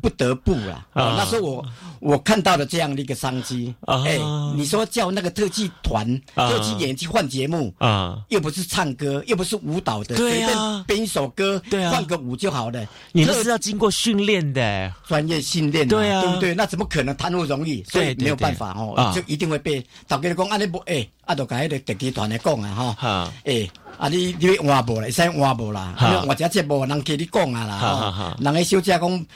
[0.00, 0.86] 不得不啦。
[0.94, 1.66] 那时候我
[1.98, 3.74] 我看到了这样的一个商机。
[3.86, 4.18] 哎，
[4.54, 12.86] 你说叫那个特技团、特技演去换节目啊，又不是唱歌，又不是舞蹈的，随便编一首歌，换个舞就好了。
[13.10, 16.54] 你这是要经过训练的，专业训练，对啊，对不对？
[16.54, 17.82] 那怎么可能谈那么容易？
[17.82, 23.68] 所以没有办法哦，就一定会被导给你讲，啊你不哎，啊都跟那个特技团来讲啊哈，哎。
[23.98, 29.26] 啊，你你换无啦，使换无啦，换只节目人给你讲啊啦，人个小姐讲。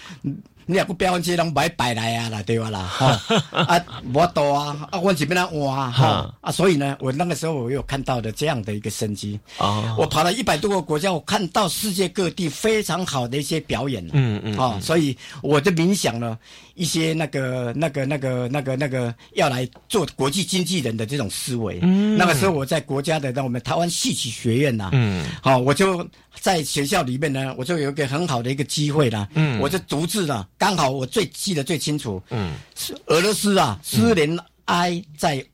[0.70, 2.82] 你也不表演这拢摆摆来啊啦，对吧啦？
[2.82, 3.18] 哈。
[3.50, 6.30] 啊，无多啊，啊，我这边来换哈。
[6.42, 9.96] 啊，所以呢，我那个时候我有看到的这样的一个生机啊。
[9.98, 16.38] 我跑了一百多个国家，我看到世界各地非常好的一些表演，嗯嗯啊，所以我就冥想了
[16.74, 21.78] 一些那个那个那个那个那个要来做国际经纪人的这种思维。
[21.80, 26.06] 嗯，那个时候我在国家的那我们台湾戏曲学院呐，嗯，好，我就
[26.40, 30.46] 在学校里面呢，我就有一个很好的一个机会啦，嗯，我就独自啦。
[30.56, 35.44] 刚好我最记得最清楚，嗯，是俄罗斯啊，苏联埃在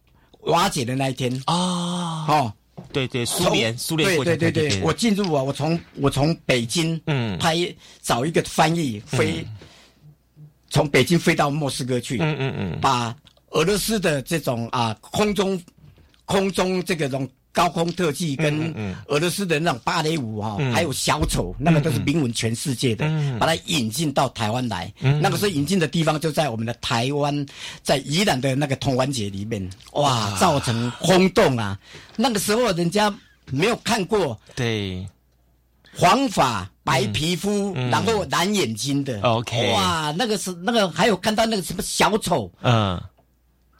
[0.40, 1.33] 瓦解的那一天。
[1.47, 2.53] 啊，哦，
[2.92, 7.38] 对对，苏联苏联对对对对，我进入啊，我从我从北京嗯。
[7.38, 7.57] 拍
[8.03, 9.47] 找一个翻译飞，
[10.70, 13.14] 从北京飞到莫斯科去，嗯嗯嗯，把
[13.51, 15.61] 俄罗斯的这种啊空中
[16.25, 17.29] 空中这个种。
[17.55, 18.75] 高空特技跟
[19.07, 23.07] 俄罗斯的那种芭蕾舞哈，还有小丑，那个都是名闻全世界的，
[23.38, 24.93] 把它引进到台湾来。
[24.99, 27.47] 那个时候引进的地方就在我们的台湾，
[27.81, 31.79] 在宜兰的那个通玩节里面，哇，造成轰动啊！
[32.17, 33.14] 那个时候人家
[33.53, 35.07] 没有看过，对，
[35.97, 43.01] 黄发白皮肤，然后蓝眼睛的，OK，哇，那个是那个还有看到那个什么小丑，嗯，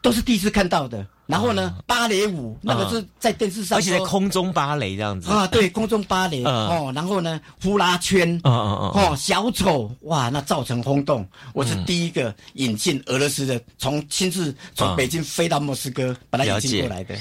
[0.01, 1.05] 都是第一次看到的。
[1.27, 6.93] 然后呢，芭蕾舞那个是在电视上，而且在空中芭蕾这样子啊，对，空中芭蕾哦。
[6.95, 11.27] 然后呢，呼啦圈，嗯嗯嗯，哦，小丑，哇，那造成轰动。
[11.55, 17.15] 我是第一个引进俄罗斯的，从亲自从北京飞到莫斯科把它引进过来的。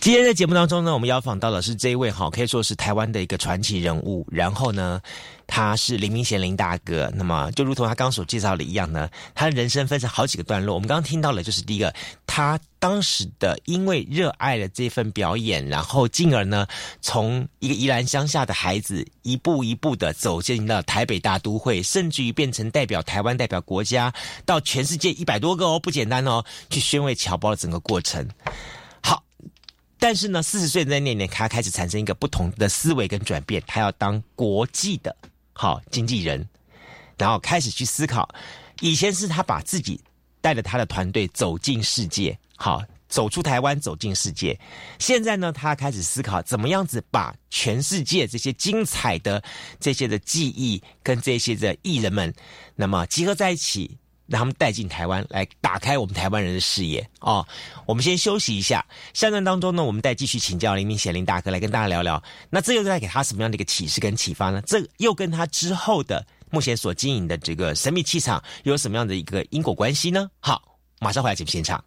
[0.00, 4.26] 今天在节目当中呢，我们邀访到的是这一位哈，可以说是台湾的一个传奇人物。
[4.30, 5.00] 然后呢，
[5.46, 7.12] 他是林明贤林大哥。
[7.14, 10.74] 那么就如同他刚所介绍的一样呢，他的人生分成好几个段落。
[10.74, 11.94] 我们刚刚听到了，就是第一个，
[12.26, 16.66] 他当时的因为热爱了这份表演，然后进而呢，
[17.00, 24.12] 从一个宜兰乡下的孩子，一步一步的走进了台北大都会，甚至于变成代表台湾、代表国家，
[24.44, 28.28] 到全世界一百多个哦，不简单哦，去宣慰侨胞的整个过程。
[29.00, 29.22] 好
[29.98, 35.16] 但是呢，四十岁的那年，他开始产生一个不同的思维跟转变，他要当国际的
[35.54, 36.46] 好经纪人，
[37.16, 38.28] 然后开始去思考。
[38.80, 39.98] 以前是他把自己
[40.40, 44.58] 带着他的团队走进世界，好走出台湾，走进世界。
[44.98, 49.42] 现在呢，他开始思考怎么样子把全世界这些精彩的
[49.80, 52.34] 这些的记忆跟这些的艺人们，
[52.74, 53.96] 那么集合在一起。
[54.26, 57.46] 让他们带进台湾来打开我们台湾人的视野哦。
[57.86, 62.22] 我们先休息一下，下段当中呢，我们再继续请教林明贤林大哥来跟大家聊聊。
[62.50, 64.62] 那这又在给他什么样的一个启示跟启发呢？
[64.66, 70.30] 这又跟他之后的目前所经营的这个神秘气场有什么样的一个因果关系呢？
[70.40, 71.82] 好，马上回来节目现场。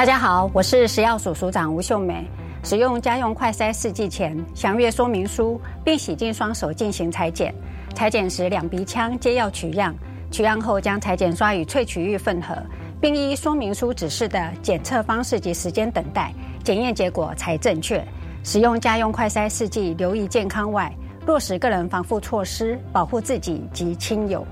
[0.00, 2.26] 大家好，我是食药署署长吴秀美。
[2.64, 7.54] 使用家用快筛试剂前，详阅说明书，并洗净双手进行裁剪。
[7.94, 9.94] 裁剪时，两鼻腔皆要取样。
[10.30, 12.56] 取样后，将裁剪刷与萃取液混合，
[12.98, 16.32] 并依说明书指示的检测方式及时间等待，
[16.64, 18.02] 检验结果才正确。
[18.42, 20.90] 使用家用快筛试剂，留意健康外，
[21.26, 24.46] 落实个人防护措施，保护自己及亲友。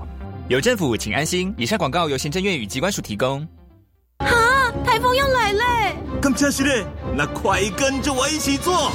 [0.47, 1.51] 有政府，请安心。
[1.57, 3.47] 以上广告由行政院与机关署提供。
[4.69, 5.95] 啊，台风要来嘞！
[6.21, 8.91] 咁真是嘞，那快跟着我一起做。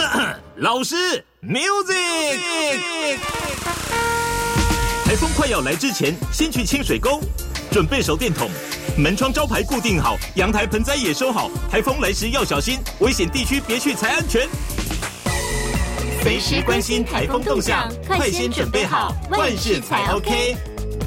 [0.56, 3.18] 老师，music。
[5.04, 7.20] 台风快要来之前，先去清水沟，
[7.70, 8.50] 准备手电筒，
[8.98, 11.50] 门窗招牌固定好，阳台盆栽也收好。
[11.70, 14.46] 台风来时要小心，危险地区别去才安全。
[16.22, 20.54] 随时关心台风动向，快先准备好，万事才 OK。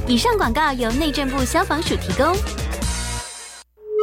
[0.07, 2.35] 以上广告由内政部消防署提供。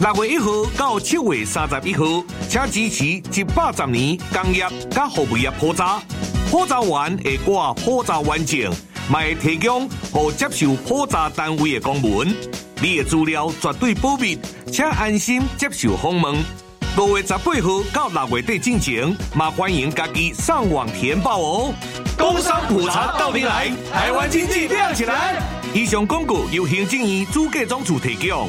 [0.00, 2.04] 六月一号到七月三十一号，
[2.48, 3.04] 请支持
[3.40, 6.00] 一百十年工业加服务业普查。
[6.48, 8.72] 普查完会挂普查完证，
[9.10, 12.28] 卖提供和接受普查单位的公文，
[12.80, 14.38] 你的资料绝对保密，
[14.72, 16.36] 请安心接受访问。
[16.96, 21.74] 五月十八号到六月底进行，嘛欢迎家己上网填报哦。
[22.16, 25.42] 工商普查到底来，台湾经济亮起来。
[25.74, 28.48] 以上广告由行政院主计总处提供。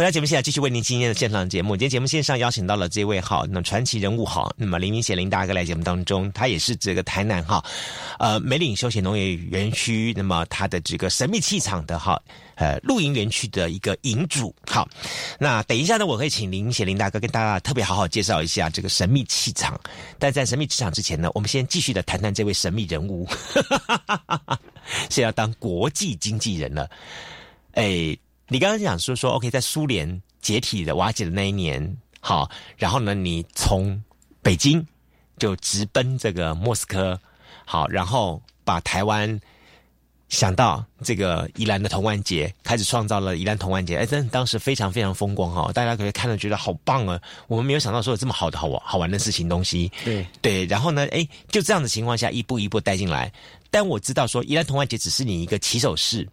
[0.00, 1.76] 回到节目现在，继续为您今天的现场节目。
[1.76, 7.62] 今天节目线上邀请到了这位哈，那传奇人物哈，那么林明贤林大哥来节目当中，他也是这个台南哈，
[8.18, 12.18] 呃梅岭休闲农业园区，那么他的这个神秘气场的哈，
[12.54, 14.54] 呃露营园区的一个营主。
[14.66, 14.88] 好，
[15.38, 19.78] 那等一下呢，我会请林明贤林大哥跟大家特别好好介绍一下这个神秘气场。
[20.18, 23.28] 但在神秘气场之前呢，我们先继续的谈谈这位神秘人物，
[25.10, 26.88] 是要当国际经纪人了，
[27.72, 28.16] 哎。
[28.52, 34.02] 你刚刚讲说说，OK，在苏联解体的瓦解的那一年，好，然后呢，你从
[34.42, 34.84] 北京
[35.38, 37.16] 就直奔这个莫斯科，
[37.64, 39.40] 好，然后把台湾
[40.28, 47.20] 想到这个宜兰的童玩节，开始创造了宜兰童玩节，哎，真的当时非常非常风光哈，大家可以看了觉得好棒啊！
[47.46, 53.32] 我们没有想到说有这么好的好玩好玩的事情东西，对对，然后呢，哎，就这样的情况下一步一步带进来，
[53.70, 56.28] 但我知道说宜兰童玩节只是你一个起手式。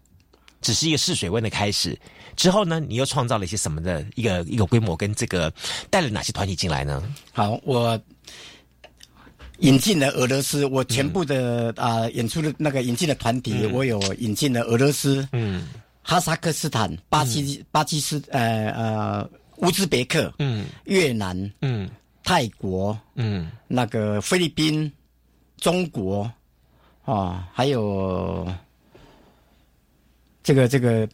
[0.60, 1.98] 只是一个试水温的开始，
[2.36, 5.52] 之后呢，你又创造了一些什么的一个一个规模，跟这个
[5.88, 7.02] 带了哪些团体进来呢？
[7.32, 8.00] 好，我
[9.60, 15.68] 引进了俄罗斯，我全部的啊演出的那个引进的团体，我有引进了俄罗斯，嗯，
[16.02, 21.88] 哈萨克斯坦、巴基巴基斯呃呃乌兹别克，嗯，越南，嗯，
[22.24, 24.92] 泰国，嗯，那个菲律宾、
[25.58, 26.30] 中国，
[27.04, 28.46] 啊，还有。
[30.48, 31.06] 这个这个，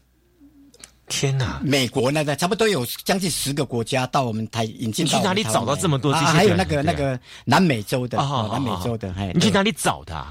[1.08, 1.60] 天哪！
[1.60, 5.04] 美国那个差不多有将近十个国家到我们台引进。
[5.04, 6.12] 你去哪里找到这么多？
[6.12, 10.24] 啊，还有那个那个南美洲的，哦南美洲的，你去哪里找的？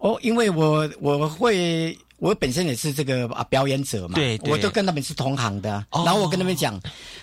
[0.00, 5.82] 哦，因为我我会，我本身也是这个啊表演者嘛，对，我都跟他们是同行的。
[5.90, 6.78] 然后我跟他们讲，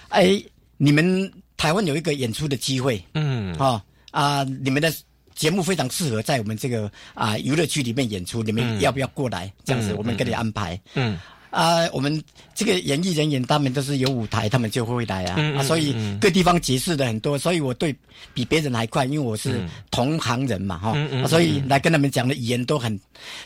[0.08, 0.44] 哎，
[0.78, 4.92] 你们台湾有一个演出的机会，嗯，啊啊，你们的。
[5.40, 9.50] 节目非常适合在我们这个啊娱乐区里面演出，你们要不要过来？
[9.64, 10.78] 这样子，我们给你安排。
[10.96, 11.18] 嗯
[11.50, 12.22] 啊，我们
[12.54, 15.42] 这个演艺人员他们都是有舞台，他们就会来啊。
[15.58, 17.96] 啊，所以各地方结识的很多，所以我对
[18.34, 20.94] 比别人还快，因为我是同行人嘛，哈。
[21.26, 23.00] 所以来跟他们讲的语言都很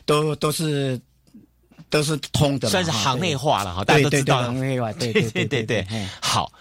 [0.04, 1.00] 都都是
[1.92, 3.86] 都是通的，算是行内话了哈。
[3.86, 6.52] 大家都知道行内话，对对对 对对，好。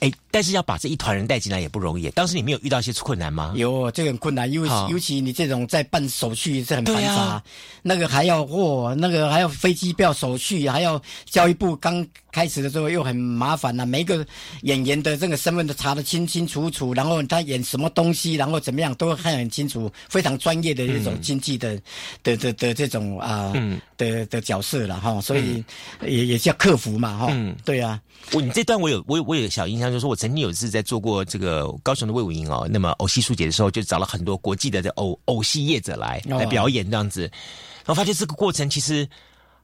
[0.00, 2.08] 哎，但是要把这一团人带进来也不容易。
[2.10, 3.52] 当时你没有遇到一些困难吗？
[3.56, 7.42] 有，这个很困难，因为尤其你这种在办手续是很繁杂，
[7.82, 13.84] 那个还要哦，那个还要飞机票手续，还要教育部刚开始的时候又很麻烦呐。
[13.84, 14.24] 每一个
[14.62, 21.80] 演员的这个身份都查得清清楚楚，然后他演什么东西，然后怎么样都看很清楚，非常专业的这种经济的
[22.22, 23.52] 的的的这种啊
[23.96, 25.20] 的的角色了哈。
[25.20, 25.64] 所以
[26.02, 27.36] 也也叫克服嘛哈。
[27.64, 28.00] 对啊，
[28.32, 29.88] 我你这段我有我有我有小印象。
[29.88, 39.08] 就是我曾经有一次在做过这个高雄的魏武营哦，那么偶戏书节的时候，就找了很多国际的这偶偶戏业者来来表演这样子，然后发现这个过程其实。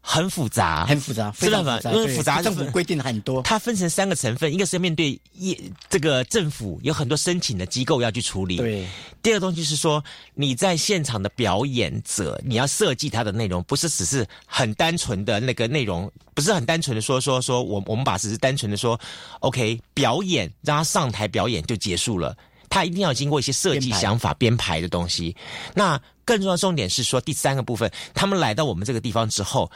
[0.06, 1.90] 很复杂，很复杂，非常复杂？
[1.90, 3.40] 因为复杂，政府规定很多。
[3.42, 8.58] 它分成三个成分，一个是面对业这个政府有很多申请的机构要去处理。
[8.58, 8.86] 对。
[9.22, 19.00] 第二个东西是说，你在现场的表演者，你要设计它的内容，不是只是很单纯的那个内容，不是很单纯的说说说，我我们把只是单纯的说
[19.40, 22.36] ，OK，表演让他上台表演就结束了，
[22.74, 25.36] 他一定要经过一些设计想法编排的东西。
[25.76, 29.70] 那更重要的重点是说，第三个部分，他们来到我们这个地方之后，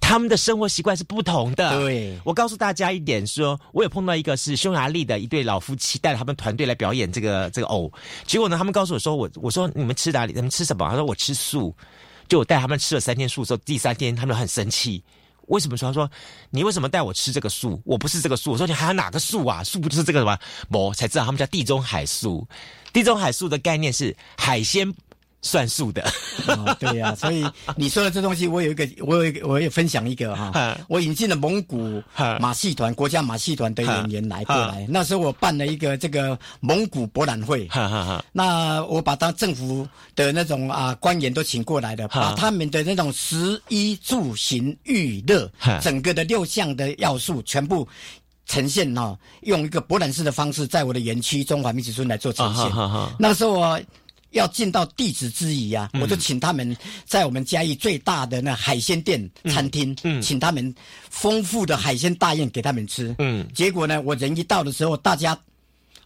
[0.00, 1.78] 他们的生活习惯是不同的。
[1.78, 7.92] 对，我告诉大家一点，说我有碰到一个是匈牙利的一对老夫妻，带着他们团队来表演这个这个偶。
[8.26, 10.32] 结果呢，他们告诉我说，我我说你们吃哪里？
[10.32, 10.88] 他们吃什么？
[10.88, 11.76] 他说我吃素。
[12.26, 15.04] 就我带他们吃了三天素之后，第三天他们很生气。
[15.48, 15.88] 为什么说？
[15.88, 16.10] 他说
[16.50, 17.80] 你为什么带我吃这个素？
[17.84, 18.52] 我不是这个素。
[18.52, 19.62] 我说你还有哪个素啊？
[19.62, 20.38] 素不就是这个什么？
[20.70, 22.46] 我才知道他们叫地中海素。
[22.92, 24.94] 地中海素的概念是海鲜。
[25.42, 26.04] 算数的，
[26.78, 27.44] 对呀， 所以
[27.76, 30.78] 你说的这东西，我有一个，我有一个，我也分享一个哈。
[30.88, 32.00] 我引进了蒙古
[32.38, 34.86] 马戏团，国家马戏团的演员来过来。
[34.88, 37.68] 那时候我办了一个这个蒙古博览会，
[38.32, 45.50] 那我把他政府的那种啊官员都请过来的，把他们的那种食衣住行娱乐
[45.80, 47.86] 整个的六项的要素全部
[48.46, 52.70] 呈现哈，用一个博览式的方式，在我的园区中华民族村来做呈现。
[53.18, 53.80] 那时候我。
[54.32, 55.88] 要尽到弟子之谊啊！
[56.00, 60.74] 我就请他们在我们嘉义最大的那海鲜店餐厅，请他们
[61.10, 63.14] 丰富的海鲜大宴给他们吃。
[63.18, 65.38] 嗯，结果呢，我人一到的时候，大家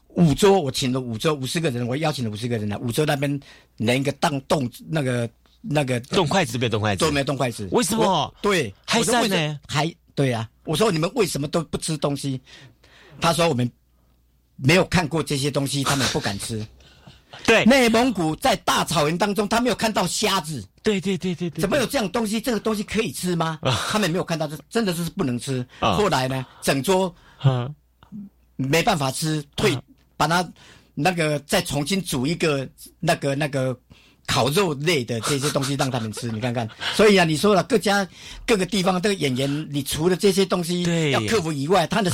[0.08, 3.40] 五桌，我请了五桌五十个人，我邀请了五十个人来五桌那边
[3.76, 5.28] 连一个当动那个
[5.60, 7.68] 那个动筷子都没有动筷子，都没有动筷子。
[7.72, 8.34] 为什么？
[8.42, 9.60] 对，还在呢？
[9.66, 10.48] 还对啊！
[10.64, 12.40] 我说你们为什么都不吃东西？
[13.20, 13.70] 他说我们
[14.56, 16.66] 没有看过这些东西，他们不敢吃。
[17.46, 20.66] 对，内蒙古在大草原当中，他没有看到虾子。
[20.82, 22.40] 对对对对对，怎么有这样东西？
[22.40, 23.58] 这个东西可以吃吗？
[23.88, 25.66] 他们没有看到，这真的是不能吃。
[25.80, 27.14] 后来呢，整桌
[28.56, 29.78] 没办法吃，退
[30.16, 30.46] 把它
[30.94, 32.68] 那个再重新煮一个
[33.00, 33.78] 那个那个。
[34.26, 36.68] 烤肉类的这些东西让他们吃，你看看。
[36.94, 38.06] 所以啊，你说了各家
[38.44, 42.10] 各个地方的演员，你除了这些东西要克服以外，他的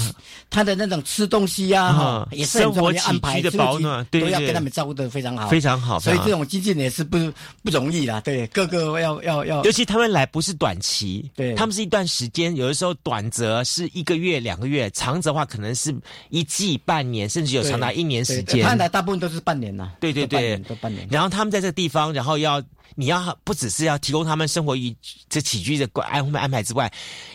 [0.51, 5.99] 他的那种吃东西呀，哈，也是生活安排的保暖，都要跟他们照顾的非常好，非常好。
[5.99, 7.19] 所以这种经纪人也是不
[7.63, 9.65] 不容易啦，对，各个要要要。
[9.65, 15.95] 尤其他们来不是短期，对他们是一段时间，有的时候短则是一个月、两个月，长则话可能是
[16.29, 18.63] 一季、半年，甚至有长达一年时间。
[18.65, 21.09] 他来大部分都是半年呐，对对对，都半年。
[21.11, 22.02] 然后他们在这个地方。
[22.11, 22.63] 然后要
[22.95, 24.95] 你要不只是要提供他们生活与
[25.29, 26.91] 这起居的安安排之外，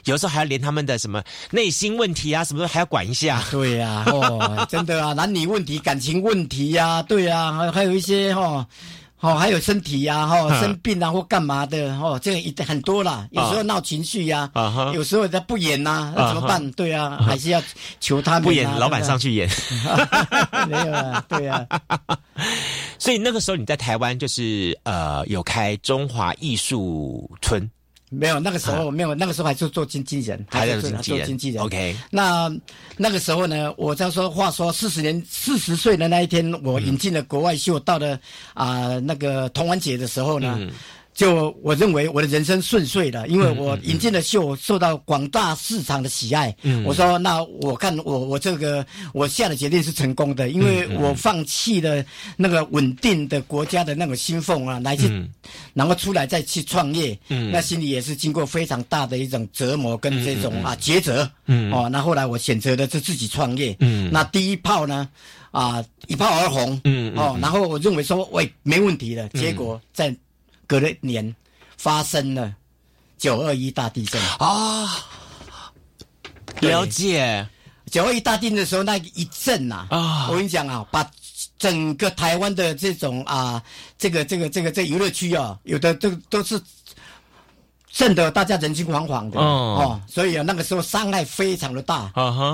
[0.06, 3.44] 有时候还要连他们的什么内心问题啊，什么还要管一下。
[3.52, 8.68] 对呀，哦，真的啊，男女问题、感情问题呀，对呀，还还有一些哈。
[9.20, 13.28] 还有身体呀，哈，生病啊或干嘛的，哦，这个一很多啦。
[13.32, 14.50] 有时候闹情绪呀，
[14.94, 16.72] 有时候他不演呐，那怎么办？
[16.72, 17.62] 对啊，还是要
[18.00, 19.50] 求他们不演，老板上去演。
[20.70, 21.66] 没有啊，对啊。
[23.00, 27.70] 所以那个时候你在台湾就是呃，有开中华艺术村。
[28.10, 31.64] 没有，那个时候没有，那个时候还是做经纪人，还在做经纪人。
[31.64, 32.50] OK，那
[32.96, 38.20] 那个时候呢，我在说话说四十年四十岁的那一天，我引进了国外秀，到了
[38.54, 40.58] 啊那个童玩节的时候呢。
[41.18, 46.56] 就我认为我的人生顺遂了，因为我引进的秀受到广大市场的喜爱。
[46.86, 52.06] 我说那我看我我这个我下的决定是成功的，因为我放弃了
[52.36, 55.12] 那个稳定的国家的那种薪俸啊，来去
[55.74, 61.28] 然后出来再去创业，那心里也是经过非常大的一种折磨跟这种啊抉择。
[61.74, 63.76] 哦，那后来我选择的是自己创业。
[64.12, 65.10] 那第一炮呢
[65.50, 66.80] 啊一炮而红。
[67.16, 70.16] 哦，然后我认为说喂没问题的，结果在。
[70.68, 71.36] 隔了年，
[71.78, 72.54] 发生了
[73.18, 74.88] 九二一大地震啊！
[76.60, 77.48] 了解
[77.90, 80.28] 九二一大地震的时候那一震呐啊！
[80.30, 81.10] 我跟你讲啊，把
[81.58, 83.64] 整个台湾的这种啊，
[83.98, 86.62] 这个这个这个这娱乐区啊，有的都都是。
[87.98, 92.12] 震得大家人心惶惶的哦，所以啊，那个时候伤害非常的大。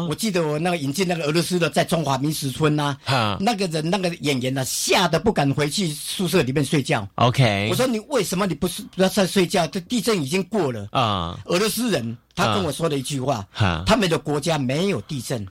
[0.08, 2.96] 我记得我那个引进那个俄罗斯的，在中华民俗村呐，
[3.41, 7.06] 那个人那个演员呢，吓得不敢回去宿舍里面睡觉。
[7.16, 9.68] OK，我说你为什么你不是不要再睡觉？
[9.68, 11.38] 这地震已经过了啊。
[11.48, 13.46] 俄罗斯人他跟我说了一句话，
[13.86, 15.46] 他们的国家没有地震。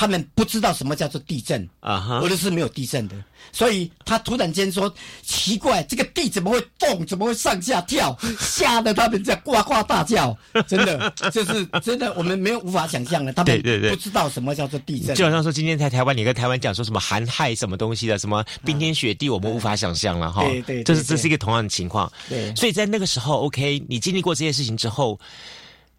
[0.00, 3.14] 他们不知道什么叫做地震啊，哈俄罗斯没有地震的，
[3.52, 4.90] 所以他突然间说
[5.20, 10.34] 奇怪，这个地怎么会动，怎么会上下跳， 吓得他们在呱呱大叫，
[10.66, 15.14] 真的就是真的，我们没有无法想象的，他们不知道什么叫做地震。
[15.14, 20.42] 就好像说今天在台湾，你跟台湾讲说什么寒害什么东西的，什么冰天雪地，我们无法想象了哈。
[20.44, 22.10] 对对，这是这是一个同样的情况。
[22.26, 25.20] 对，所以在那个时候，OK，你经历过这些事情之后，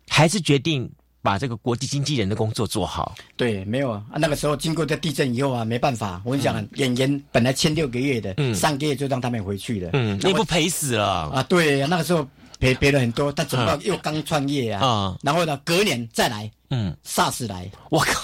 [0.09, 0.89] 还是决定。
[1.21, 3.15] 把这个国际经纪人的工作做好。
[3.35, 4.03] 对，没有啊。
[4.15, 6.21] 那个时候经过这地震以后啊，没办法。
[6.25, 9.89] 我跟你讲，演员本来签六个月的，上个月就让他们回去了。
[9.93, 11.43] 嗯，你不赔死了啊？
[11.43, 12.27] 对，那个时候
[12.59, 13.31] 赔赔了很多。
[13.31, 14.85] 他怎么又刚创业啊？
[14.85, 15.17] 啊。
[15.21, 18.21] 然后呢，隔年再来，嗯，SARS 来，我靠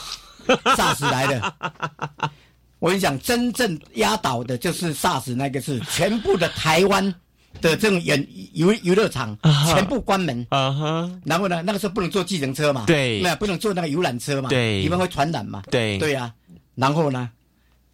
[0.76, 1.54] ，SARS 来的。
[2.80, 7.14] 我跟你讲，真正压倒的就是 SARS 那个是全部的台湾。
[7.62, 9.38] 的这种演游游乐场
[9.74, 10.46] 全部关门。
[10.50, 16.34] 啊，然后呢，那个时候不能坐计程车嘛，对，那不能坐那个游览车嘛，对，因为会传染嘛，对，对呀，
[16.76, 17.30] 然后呢，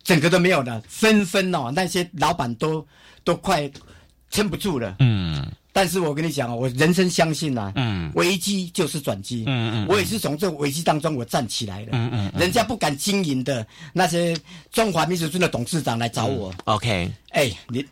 [0.04, 2.86] 整个都没有了，纷纷哦，那些老板都
[3.24, 3.72] 都快
[4.30, 14.36] 撑不住了，嗯，但是我跟你讲啊，我人生相信呐，嗯，危机就是转机，嗯嗯，我也是从这个危机当中我站起来了，嗯嗯，人家不敢经营的那些
[14.72, 17.86] 中华民族村的董事长来找我，OK，哎，你。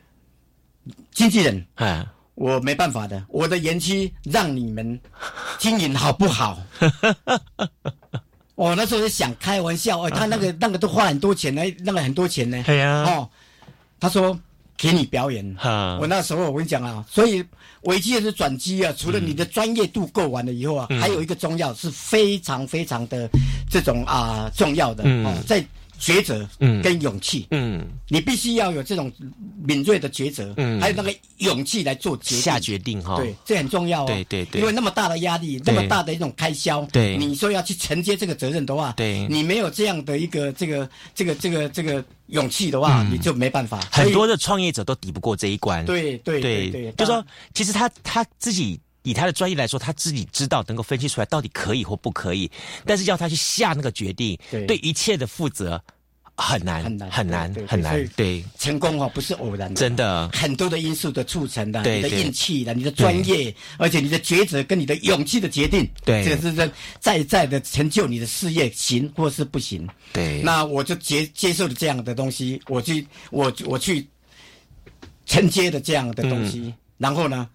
[1.13, 2.05] 经纪人，哎，
[2.35, 4.99] 我没办法的，我的延期让你们
[5.59, 6.57] 经营好不好？
[8.55, 12.61] 我那时候想开玩笑，哎，他那个那个都花很多钱呢，那个很多钱呢。
[12.65, 13.29] 对呀，哦，
[13.99, 14.37] 他说
[14.77, 15.55] 给你表演，
[15.99, 17.43] 我那时候我跟你讲啊，所以
[17.81, 18.93] 危机也是转机啊。
[18.97, 23.29] 除了你的专业度够完了以后啊，还有一个重要是非常非常的
[23.69, 25.63] 这种啊重要的哦，在。
[26.01, 29.11] 抉择，嗯，跟勇气，嗯，你必须要有这种
[29.63, 43.79] 敏锐的抉择，嗯，还有那个勇气来做决下决定哈，对，这很重要哦，对对对，因为那么大的压力，那么大的一种开销，对，你说要去承接这个责任的话，对，你没有这样的一个这个这个这个这个勇气的话，你就没办法。
[43.91, 47.23] 很多的创业者都抵不过这一关，对对对对，就说
[47.53, 52.49] 其实他他自己以他的专业来说，他自己知道能够分析出来到底可以或不可以，
[52.85, 54.77] 但是要他去下那个决定，对。
[54.77, 55.81] 一切的负责。
[56.37, 58.43] 很难很难很难很难，对。
[58.57, 60.27] 成功哦不是偶然的，真的。
[60.29, 74.07] 很多的因素的促成的，你的运气的，你的专业，而且你的抉择跟你的勇气的决定，对，这个是在在在的成就你的事业行或是不行，对，那我就接接受了这样的东西，我去我我去
[75.27, 77.47] 承接的这样的东西，然后呢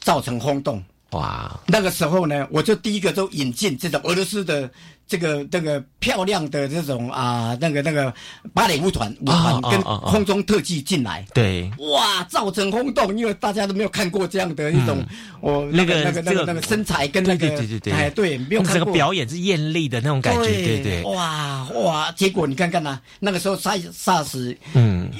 [0.00, 0.82] 造成轰动。
[1.12, 4.70] 哇，那个时候呢，我就第一个都引进这种俄罗斯的
[5.06, 8.12] 这个这个漂亮的这种啊，那个那个
[8.54, 15.04] 芭蕾舞团舞团跟空中特技进来，对，哇，造成轰动，因为大家都没有看过这样的一种，
[15.42, 18.90] 哦，那个那个那个那个身材跟那个对对对，哎对，没有看过。
[18.92, 25.10] 表演是艳丽的那种感觉，对对，哇哇，结果你看看呐，那个时候萨萨斯，嗯，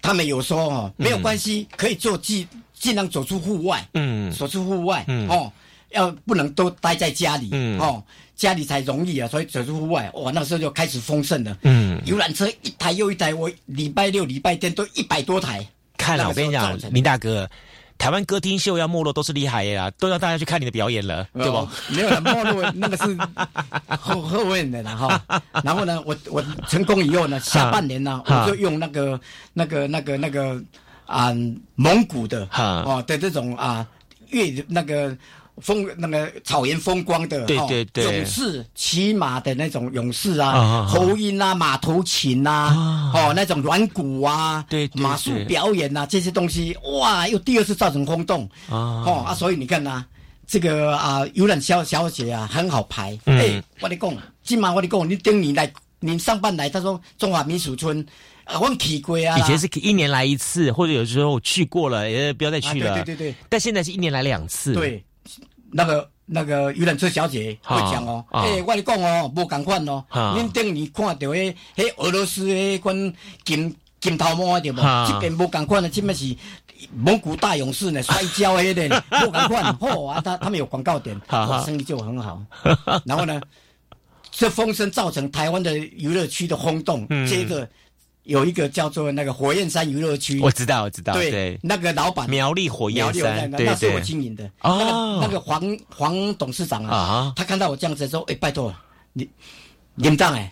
[0.00, 2.48] 他们有说哦，没有关系，可以做技。
[2.82, 5.52] 尽量走出户外，嗯，走出户外，嗯，哦，
[5.90, 8.02] 要不能都待在家里，嗯，哦，
[8.34, 15.64] 家里才容易啊，所以走出户外，哇，那时候就开始丰盛了，嗯，游览车一台又一台，我礼拜六、礼拜天都一百多台。
[15.96, 17.48] 看了，我跟你讲，林大哥，
[17.98, 21.68] 台湾歌厅秀要没落都是厉害呀，都让大家去看你的表演了，对不？
[21.94, 23.16] 没有了，没落那个是
[23.96, 25.24] 后后面的了哈。
[25.62, 29.20] 然后呢，我我成功以后呢，下半年呢， 我就用那个
[29.52, 30.60] 那个那个那个。
[31.12, 31.30] 啊，
[31.74, 33.86] 蒙古的哦的这种啊，
[34.30, 35.14] 越那个
[35.58, 48.48] 风那个草原风光的，对对对，勇士骑马的那种勇士啊，喉音啊，马头琴啊，哦，那种软鼓啊，对马术表演啊，这些东西，哇，又第二次造成轰动。
[48.70, 50.02] 啊，哦啊，所以你看呐，
[50.46, 58.04] 这个啊，游览小小姐啊，很好排，哎，我你讲，今晚我你讲，你等你来，你上班来，他说中华民俗村。
[58.44, 59.38] 啊，我去过啊！
[59.38, 62.94] 以前是一年来一次，或者有时候去过了，也不要再去了。
[62.96, 63.34] 对对对。
[63.48, 64.74] 但现在是一年来两次。
[64.74, 65.04] 对，
[65.70, 70.04] 那个那个游览车小姐会讲哦，哎，我跟你讲哦，无共款哦。
[70.10, 73.14] 恁等于看到迄迄俄罗斯迄款
[73.44, 74.76] 金金头毛对无？
[75.08, 76.34] 这边无共款的，这边是
[76.96, 79.72] 蒙古大勇士呢， 摔跤迄个无共款。
[79.78, 81.18] 嚯啊，他他们有广告点，
[81.64, 82.42] 生意就很好。
[83.04, 83.40] 然后呢，
[84.32, 87.68] 这风声造成台湾的娱乐区的轰动，接 着。
[88.24, 94.48] 有一个叫做那个火焰山娱乐区，我知道，我知道，对，那个老板苗栗火焰山，那是我经营的。
[94.60, 98.74] 哦，那个黄黄董事长啊，他看到我这样子说：“哎，拜托
[99.12, 99.28] 你。”
[99.96, 100.50] 严重诶，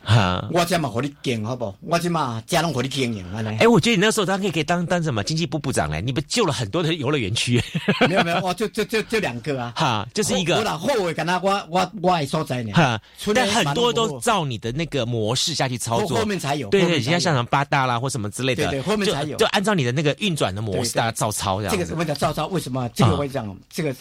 [0.53, 1.75] 我这嘛和你经好不？
[1.81, 3.25] 我这嘛家拢和你经营，
[3.59, 6.03] 哎，我觉得你那时候他可以可以当当什么经济部部长嘞？
[6.03, 7.63] 你不救了很多的游乐园区？
[8.07, 10.57] 没 有没有，我，就就就就两个啊，哈，就是一个。
[10.61, 13.01] 我后悔跟他我我我爱所在呢，哈，
[13.35, 16.69] 但很多都照你的那个模式下去操作，后面才有。
[16.69, 21.73] 对对，现在像什么八大啦或什么之类的，对对，后面才有，就按照你的那个运转的模式大家照抄这样。
[21.73, 22.47] 这个什么叫照抄？
[22.49, 23.57] 为什么这个会这样？
[23.71, 23.95] 这个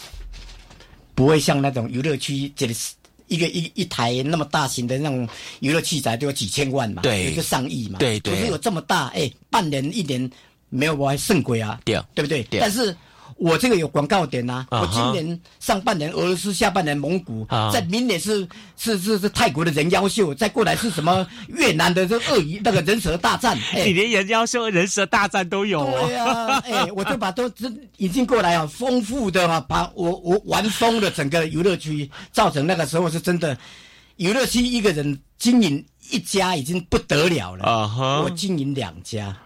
[1.15, 2.75] 不会像那种游乐区这里。
[3.29, 5.27] 一个一一台那么大型的那种
[5.61, 10.29] 娱乐器材都有几千万嘛，对，一个上亿嘛，对对，可是有这么大，哎，半年一年
[10.69, 12.45] 没有我还胜鬼啊，对，对不对？
[12.59, 12.95] 但是。
[13.39, 26.05] 我这个有广告点呐，我今年上半年俄罗斯，下半年蒙古，在明年是是是是泰国的人妖秀，再过来是什么越南的这鳄鱼那个人蛇大战， 你连人妖秀、人蛇大战都有啊？
[26.05, 33.57] 对啊，哎， 我就把都这引进过来啊，丰富的啊，把我我玩疯了整个游乐区，造成那个时候是真的
[34.17, 38.21] 游乐区一个人经营一家已经不得了了啊！
[38.21, 39.37] 我经营两家，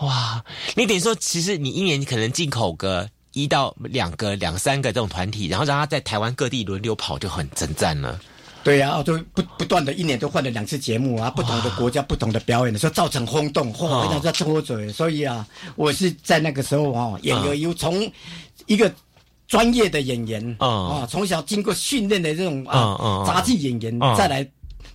[0.00, 0.44] 哇，
[0.76, 3.08] 你等于说其实你一年可能进口个。
[3.32, 8.20] 一到两个、两三个这种团体，然后让他在台湾各地轮流跑，就很征战了。
[8.64, 14.92] 对呀，就不不断的一年都换了两次节目啊，不同的国家、不同的表演的时候，造成轰动，嚯，非常在拖嘴。
[14.92, 18.08] 所以啊，我是在那个时候啊，演员有从
[18.66, 18.92] 一个
[19.48, 24.48] 专业的演员啊，从小经过训练的这种啊杂技演员，再来。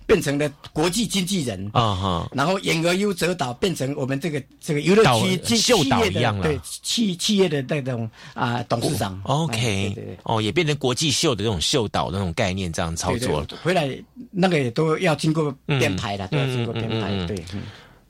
[0.08, 5.04] 变成了国际经纪人啊哈，然后演而优则导，变成我们这个这个娱乐
[5.44, 9.20] 区秀导一样了，对企企业的那种啊董事长。
[9.24, 13.46] OK，哦，也变成国际秀的这种秀导那种概念，这样操作。
[13.62, 13.86] 回来
[14.30, 17.26] 那个也都要经过编排的，都要经过编排。
[17.26, 17.44] 对，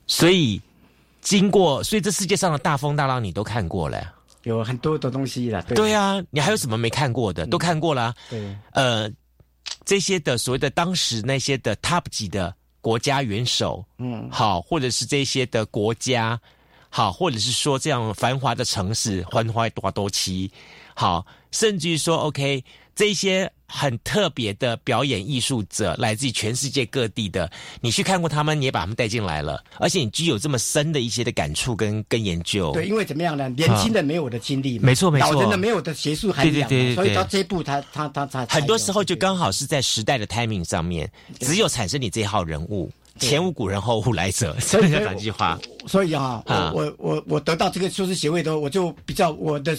[0.07, 0.61] 所以
[1.19, 5.61] 经过，所以这世界上的大风大浪你都看过了，有很多的东西了。
[5.63, 7.45] 对啊，你还有什么没看过的？
[7.47, 8.13] 都看过了。
[8.29, 9.11] 对，呃。
[9.89, 16.39] 这些的所谓的当时那些的 top 级的国家元首，嗯，好，或者是这些的国家，
[16.91, 20.51] 好，或者是说这样繁华的城市，繁华多多期，
[20.93, 22.63] 好，甚至于说 OK
[22.95, 23.51] 这些。
[23.71, 27.47] 很特别的表演艺术者，来自于全世界各地的。
[27.81, 32.71] 你去看过他们，你也把他们带进来了，而且你具有这么深的一些的感触跟跟研究。
[32.71, 33.47] 对，因为怎么样呢？
[33.49, 41.07] 年轻的没有我的经历，没错没错，老人的没有的学术涵养，所以到这一步，他他他他很多时候就刚好是在时代的 timing 上面，
[41.39, 45.59] 只有产生你这一号人物，前无古人后无来者，所以讲这句话。
[45.87, 46.43] 所以啊，
[46.73, 49.77] 我我我得到这个硕士学位的，我就比较我的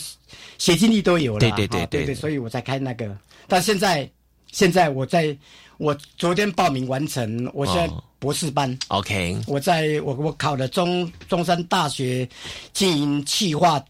[0.58, 3.16] 写经历都有了，对对对对对，所以我才开那个。
[3.46, 4.08] 但现在，
[4.52, 5.36] 现在我在，
[5.78, 8.78] 我昨天报名完成，我现在博士班。
[8.88, 12.28] OK，我在我我考了中中山大学
[12.72, 13.82] 经营企划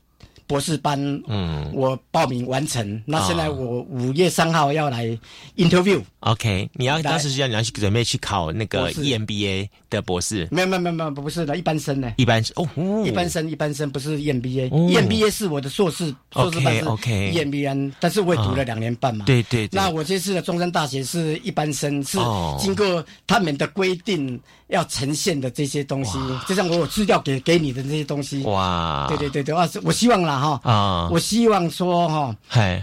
[0.51, 0.99] 博士班，
[1.29, 3.01] 嗯，我报名完成。
[3.07, 5.17] 那现在我五月三号要来
[5.57, 6.03] interview。
[6.19, 10.49] OK，你要当时是要你要去准备去考那个 EMBA 的博士？
[10.51, 12.13] 没有没有没有不是的，一般生呢。
[12.17, 12.69] 一般哦，
[13.07, 19.25] 一般生一般生不是 EMBA，EMBA 是我的硕士硕士班 OK EMBA，但是我也读了两年半嘛。
[19.27, 19.69] 对对。
[19.71, 22.19] 那我这次的中山大学是一般生，是
[22.59, 24.41] 经过他们的规定。
[24.71, 26.19] 要呈现的这些东西，
[26.49, 28.43] 就像我有资料给给你的这些东西。
[28.45, 29.07] 哇！
[29.09, 30.61] 对对对对，啊，我希望啦哈。
[30.63, 31.09] 啊！
[31.11, 32.37] 我希望说哈，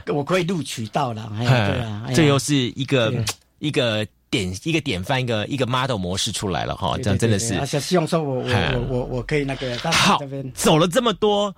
[0.07, 1.31] 我可以录取到了。
[1.39, 3.13] 对啊，这又是一个
[3.59, 6.97] 一个典一个典范，一个一个 model 模式出来了哈。
[6.97, 7.65] 这样真的是。
[7.79, 9.77] 希望说我我我我我可以那个。
[9.91, 10.19] 好，
[10.53, 11.55] 走了这么多，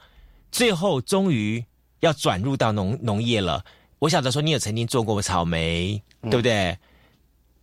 [0.51, 1.63] 最后终于
[2.01, 3.63] 要转入到农农业了。
[3.97, 6.77] 我晓得说你有曾经做过草莓，对不对？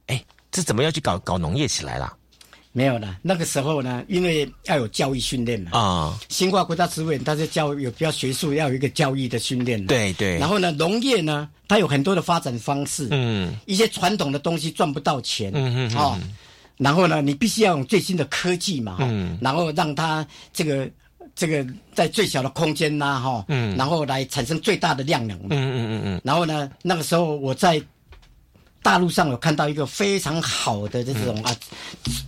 [0.09, 2.12] 哎，这怎么要去搞搞农业起来了？
[2.77, 5.70] 没有了，那个时候呢，因为要有教育训练嘛。
[5.72, 9.83] 啊，新华国家植物园它是教有比较学术，要有一个教育的训练。
[9.87, 10.37] 对对。
[10.37, 13.09] 然后呢，农业呢，它有很多的发展方式。
[13.12, 13.57] 嗯。
[13.64, 15.51] 一些传统的东西赚不到钱。
[15.55, 15.97] 嗯嗯。
[15.97, 16.18] 哦。
[16.77, 18.99] 然后呢，你必须要用最新的科技嘛。
[19.01, 19.39] 嗯。
[19.41, 20.87] 然后让它这个
[21.35, 23.43] 这个在最小的空间呐，哈。
[23.49, 23.74] 嗯。
[23.74, 25.35] 然后来产生最大的量能。
[25.45, 26.20] 嗯嗯嗯嗯。
[26.22, 27.83] 然后呢，那个时候我在。
[28.83, 31.57] 大陆上有看到一个非常好的这种啊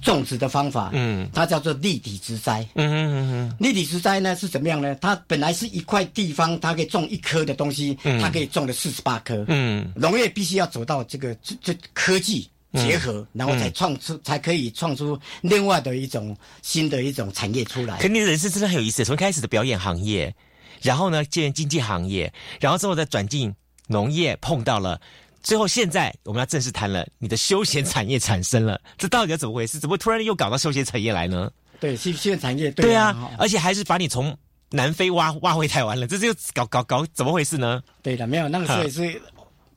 [0.03, 4.93] 种植的方法，嗯，它叫做立体植栽，嗯嗯嗯嗯，立体植栽呢是怎么样呢？
[4.97, 17.99] 它本来是一块地方，它可以种一棵的东西，它可以种了四十八棵，嗯，农业必须要走到这个这这科技结合，然后才创出才可以创出另外的一种新的一种产业出来。
[17.99, 20.35] 肯定人生真的很有意思，从开始的表演行业，
[20.83, 23.55] 然后呢进经济行业，然后之后再转进
[23.87, 25.01] 农业，碰到了。
[25.43, 29.79] 最后，现在我们要正式谈了，你的休闲产业产生了， 这到底要怎么回事？
[29.79, 31.51] 怎么突然又搞到休闲产业来呢？
[31.81, 34.37] 对，休休闲产业，对啊，而且还是把你从
[34.71, 37.83] 南非挖挖回台湾了，这就搞搞搞怎么回事呢？
[38.03, 39.23] 对的，没有那个时候也是，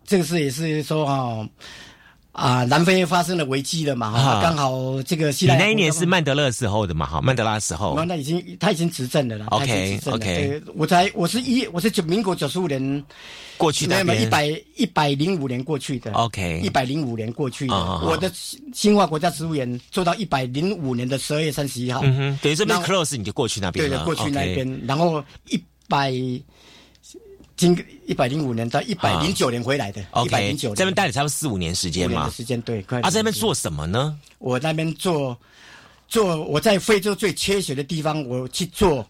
[0.05, 1.47] 这个事也是说哈。
[2.31, 4.11] 啊，南非发生了危机了嘛？
[4.11, 5.29] 哈，刚好这个。
[5.31, 7.05] 你那一年是曼德勒时候的嘛？
[7.05, 8.01] 哈，曼德拉时候。
[8.05, 9.47] 那已经他已经执政了啦。
[9.49, 10.61] OK OK。
[10.73, 13.03] 我才我是一我是九民国九十五年
[13.57, 16.11] 过去的，没有一百一百零五年过去的。
[16.13, 16.61] OK。
[16.63, 18.31] 一百零五年过去的，我的
[18.73, 21.99] 新华国家植物园做到一百零五年的十二月三十一号。
[22.03, 22.39] 嗯哼。
[22.41, 23.97] 等于这边 close 你就过去那边了。
[23.97, 26.13] 对，过去那边，然后一百。
[27.61, 32.83] 经一百零五年到一百零九年回来的，一百零九年这边待了差不多四五年时间嘛，时间对。
[33.03, 34.17] 啊，在那边做什么呢？
[34.39, 35.37] 我那边做
[36.07, 39.07] 做我在非洲最缺水的地方，我去做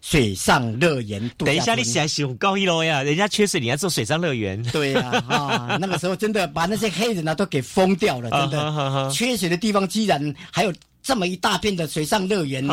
[0.00, 1.30] 水上乐园。
[1.36, 3.02] 等一下，你起来喜高一楼呀？
[3.02, 4.62] 人家缺水，你要做水上乐园？
[4.72, 9.10] 对呀， 啊，那个时候真的把那些黑人呢都给封掉了，真的。
[9.12, 10.72] 缺水的地方居然还有。
[11.02, 12.64] 这么一大片的水上乐园，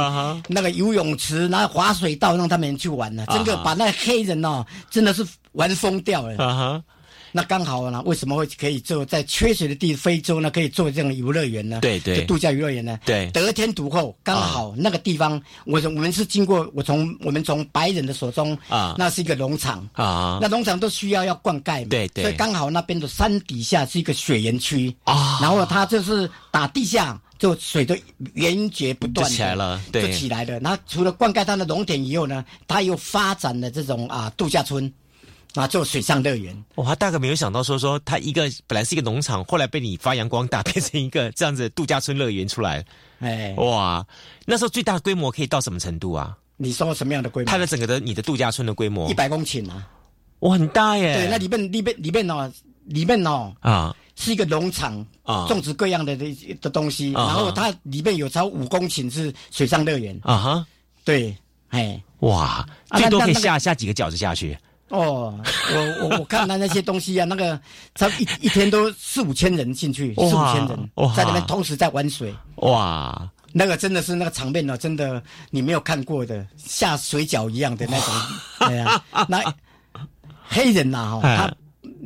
[0.47, 3.25] 那个游泳池，然后滑水道，让他们去玩呢。
[3.27, 6.83] 真的把那黑人哦，真的是玩疯掉了。
[7.33, 10.49] 那刚好呢，为什么会可以做在缺水的地非洲呢？
[10.49, 11.79] 可以做这种游乐园呢？
[11.81, 12.97] 对对，度假游乐园呢？
[13.05, 27.21] 对，得天独厚，刚好那个地方，我我们是经过我从我们从白人的手中啊，那是一个农场啊，那农场都需要要灌溉嘛，对对，所以刚好那边的山底下是一个水源区啊，然后它就是打地下。
[27.37, 27.95] 就水都
[28.33, 30.59] 源源不断起来了，对就起来了。
[30.59, 34.91] 那除了灌溉它的农田以后呢，它又发展了这种啊度假村，
[35.53, 36.65] 啊做水上乐园。
[36.75, 42.83] 我大概没有想到说说它一个本来是一个农场，后来被你发扬光大，变成一个这样子度假村乐园出来。
[43.19, 44.05] 哎，哇，
[44.45, 46.35] 那时候最大规模可以到什么程度啊？
[46.57, 47.49] 你说什么样的规模？
[47.49, 49.09] 它的整个的你的度假村的规模？
[49.09, 49.87] 一百公顷啊！
[50.39, 51.15] 哇，很大耶。
[51.15, 52.51] 对，那里面里面里面哦，
[52.85, 53.95] 里面哦啊。
[54.19, 60.17] 是一个农场啊，种植各样的的的东西，然后它里面有超五公顷是水上乐园。
[60.23, 60.65] 啊哈，
[61.03, 61.35] 对，
[61.67, 62.65] 哎，哇，
[62.95, 64.57] 最多可以下下几个饺子下去。
[64.87, 65.37] 哦，
[65.73, 67.59] 我我我看到那些东西啊，那个
[67.93, 78.13] 差一一天都四五千人进去，四五千人在那边同时在玩水，哇，那个真的是那个场面呢，真的你没有看过的，下水饺一样的那种，
[78.69, 79.43] 对啊，那
[80.47, 81.53] 黑人呐哈，他。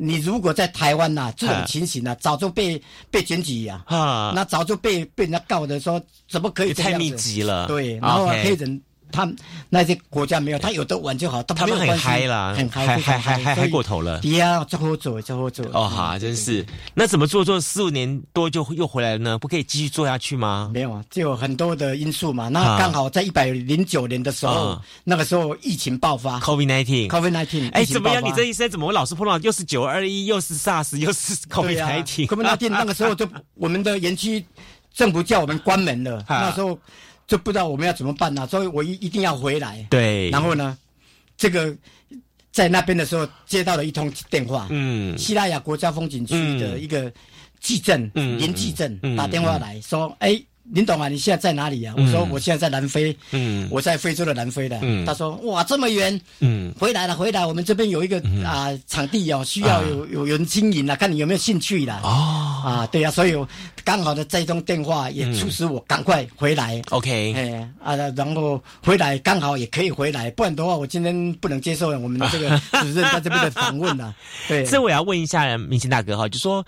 [0.04, 2.82] 你如果在台湾呐，这种情形呢，早就被
[3.12, 3.86] 被检举呀，
[4.34, 6.94] 那早就被被人家告的说，怎么可以这样子？
[6.94, 8.82] 太密集了，对，然后黑人。
[9.12, 9.32] 他
[9.70, 14.20] 那些国家没有，他有的玩就好，他们很嗨啦，很嗨，嗨嗨嗨嗨过头了。
[14.22, 15.66] 对呀，这好做，这好做。
[15.74, 16.66] 哦哈，真是。
[16.94, 19.38] 那怎么做做四五年多就又回来了呢？
[19.38, 20.72] 不可以继续做下去吗？
[20.74, 22.48] 没有啊，就有很多的因素嘛。
[22.48, 27.72] 那刚好在一百零九年的时候，那个时候疫情爆发，COVID nineteen，COVID nineteen。
[27.72, 28.24] 哎，怎么样？
[28.24, 34.46] 你这一生怎么老是碰到又是九二一，又是 SARS，又是 COVID nineteen？COVID nineteen 那个时候就我们的园区
[34.94, 36.78] 政府叫我们关门了， 那时候。
[37.32, 38.46] 就不知道我们要怎么办呢？
[38.52, 39.88] 所以我一一定要回来。
[39.90, 40.78] 对，然后呢，
[41.38, 41.74] 这个
[42.52, 47.10] 在那边的时候接到了一通电话，嗯，西拉雅国家风景区的一个
[47.62, 50.38] 记镇，嗯，林记镇打电话来说，哎。
[50.74, 51.94] 林董啊，你现在在哪里呀？
[51.98, 54.80] 我说我现在在南非，嗯，我在非洲的南非的。
[54.84, 61.94] 嗯，他说哇这么远，嗯，回来了回来，我们这边有一个啊场地哦，需要有有人经营了，看你有没有兴趣的。
[62.04, 62.31] 哦，
[62.64, 63.36] 啊对呀，所以
[63.84, 66.82] 刚好的这通电话也促使我赶快回来。
[66.90, 72.50] OK，哎啊，然后回来刚好也可以回来，不然的话我今天不能接受我们这个
[72.82, 74.16] 主任在这边的访问了。
[74.48, 76.66] 对，这我要问一下明星大哥哈，就说。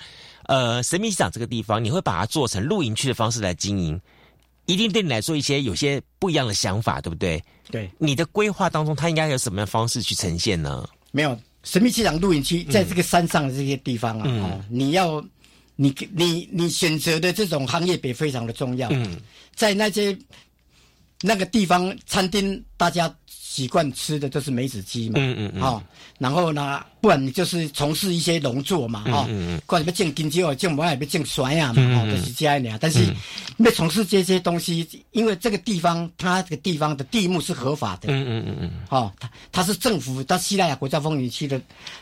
[0.47, 3.97] 呃，神秘市场这个地方，你会把它做成露营区的方式来经营，
[4.65, 7.41] 一定对你来说一些有些不一样的想法，对不对？
[7.71, 10.85] 对，你的规划当中，它应该有什么样方式去呈现呢？
[11.13, 15.23] 没有，神秘市场露营区在这个山上的这些地方啊，你要
[15.76, 18.89] 你你你选择的这种行业别非常的重要。
[18.91, 19.17] 嗯，
[19.55, 20.17] 在那些
[21.21, 25.15] 那个地方餐厅，大家习惯吃的都是梅子鸡嘛。
[25.17, 25.61] 嗯嗯嗯。
[25.61, 25.84] 好，
[26.19, 26.84] 然后呢？
[27.04, 29.28] 不然你就是从事一些农作嘛，哈，
[29.66, 32.78] 或者要种金蕉，种麦要种酸呀嘛，哈，就是这样的。
[32.80, 33.14] 但是
[33.58, 41.60] 要从事这些东西，因为这个地方它这个地方的地目是合法的，嗯嗯嗯嗯，哈，它它是政府到西腊雅国家风景区的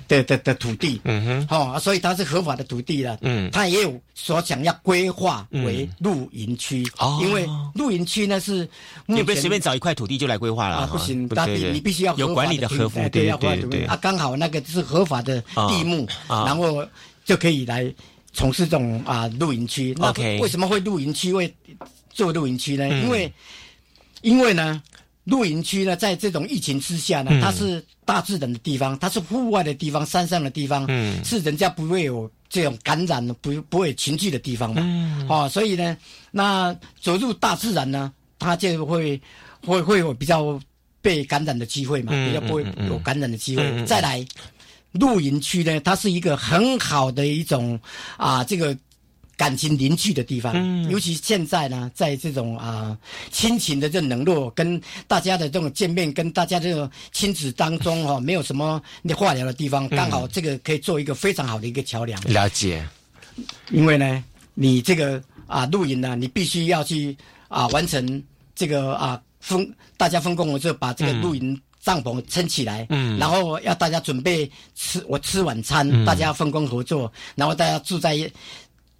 [0.08, 8.70] 的的的土地，嗯哼，哈，所以它是合法的土地了，嗯，它也有所想要规划为露营区，哦，因为露营区呢是
[9.08, 13.60] 你不随便找一块土地就来规划了啊，不行，你你必须要有管理的合法，对对。
[13.64, 14.91] 对，啊，刚好那个是。
[14.92, 16.86] 合法的地目，然后
[17.24, 17.92] 就可以来
[18.34, 19.96] 从事这种啊露营区。
[19.98, 20.12] 那
[20.42, 21.54] 为什么会露营区会
[22.10, 22.88] 做露营区呢？
[22.90, 23.34] 因为
[24.22, 24.82] 因为呢，
[25.24, 30.86] 露营区呢，在这种疫情之下呢，它是大自然的地方，它是户外的地方，山上的地方，
[31.24, 35.26] 是人家不会有这种感染、不不会群聚的地方嘛。
[35.30, 35.98] 哦，所以呢，
[36.32, 39.20] 那走入大自然呢，它就会
[39.66, 40.60] 会会有比较
[41.02, 43.86] 被感染的机会嘛，比较不会有感染的机会。
[43.86, 44.26] 再来。
[44.94, 47.80] 露营区呢，它是一个很好的一种
[48.18, 48.78] 啊，这个
[49.38, 50.52] 感情凝聚的地方。
[50.54, 52.98] 嗯，尤其现在呢，在这种啊
[53.32, 62.22] 亲情的这冷落，跟大家的这种见面，跟大家这种亲子当中哈，没有什么你化疗的地方，刚好这个可以做一个非常好的一个桥梁。
[62.24, 62.86] 了解，
[63.72, 64.24] 因为呢，
[64.54, 67.16] 你这个啊露营呢，你必须要去
[67.48, 68.22] 啊完成
[68.54, 71.60] 这个啊分大家分工，我就把这个露营。
[71.82, 78.32] 帐篷撑起来，嗯，然后要大家准备吃，我吃晚餐，大家分工合作，然后大家住在一，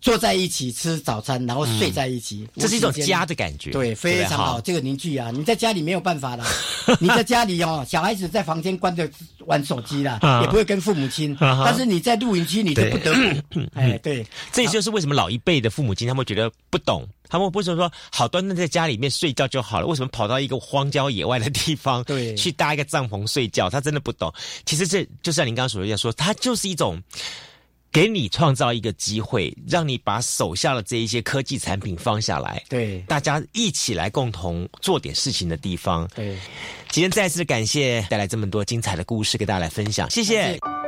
[0.02, 6.44] 坐在一起吃早餐，然后睡在一起，这是一种家的感觉，对，非常好，这个凝聚啊，你在家里没有办法的，
[7.00, 9.10] 你在家里哦，小孩子在房间关着
[9.46, 13.14] 玩手机了，也不会跟父母亲，但是你在露营区，你就不得
[13.50, 17.08] 不，哎，对， 这就是为什么老一辈的父母亲他们觉得不懂。
[17.30, 23.70] 他们不是说好端端在家里面睡觉就好了，为什么跑到一个荒郊野外的地方，对，去搭一个帐篷睡觉？
[23.70, 24.34] 他真的不懂。
[24.66, 27.02] 其实这就像您刚刚所说，它就是一种
[27.92, 36.10] 给你创造一个机会，让你把手下的这一些科技产品放下来，对，大家一起来共同做点事情的地方。
[36.16, 36.38] 对，
[36.90, 40.81] 今天再次感谢带来这么多精彩的故事给大家来分享，谢谢。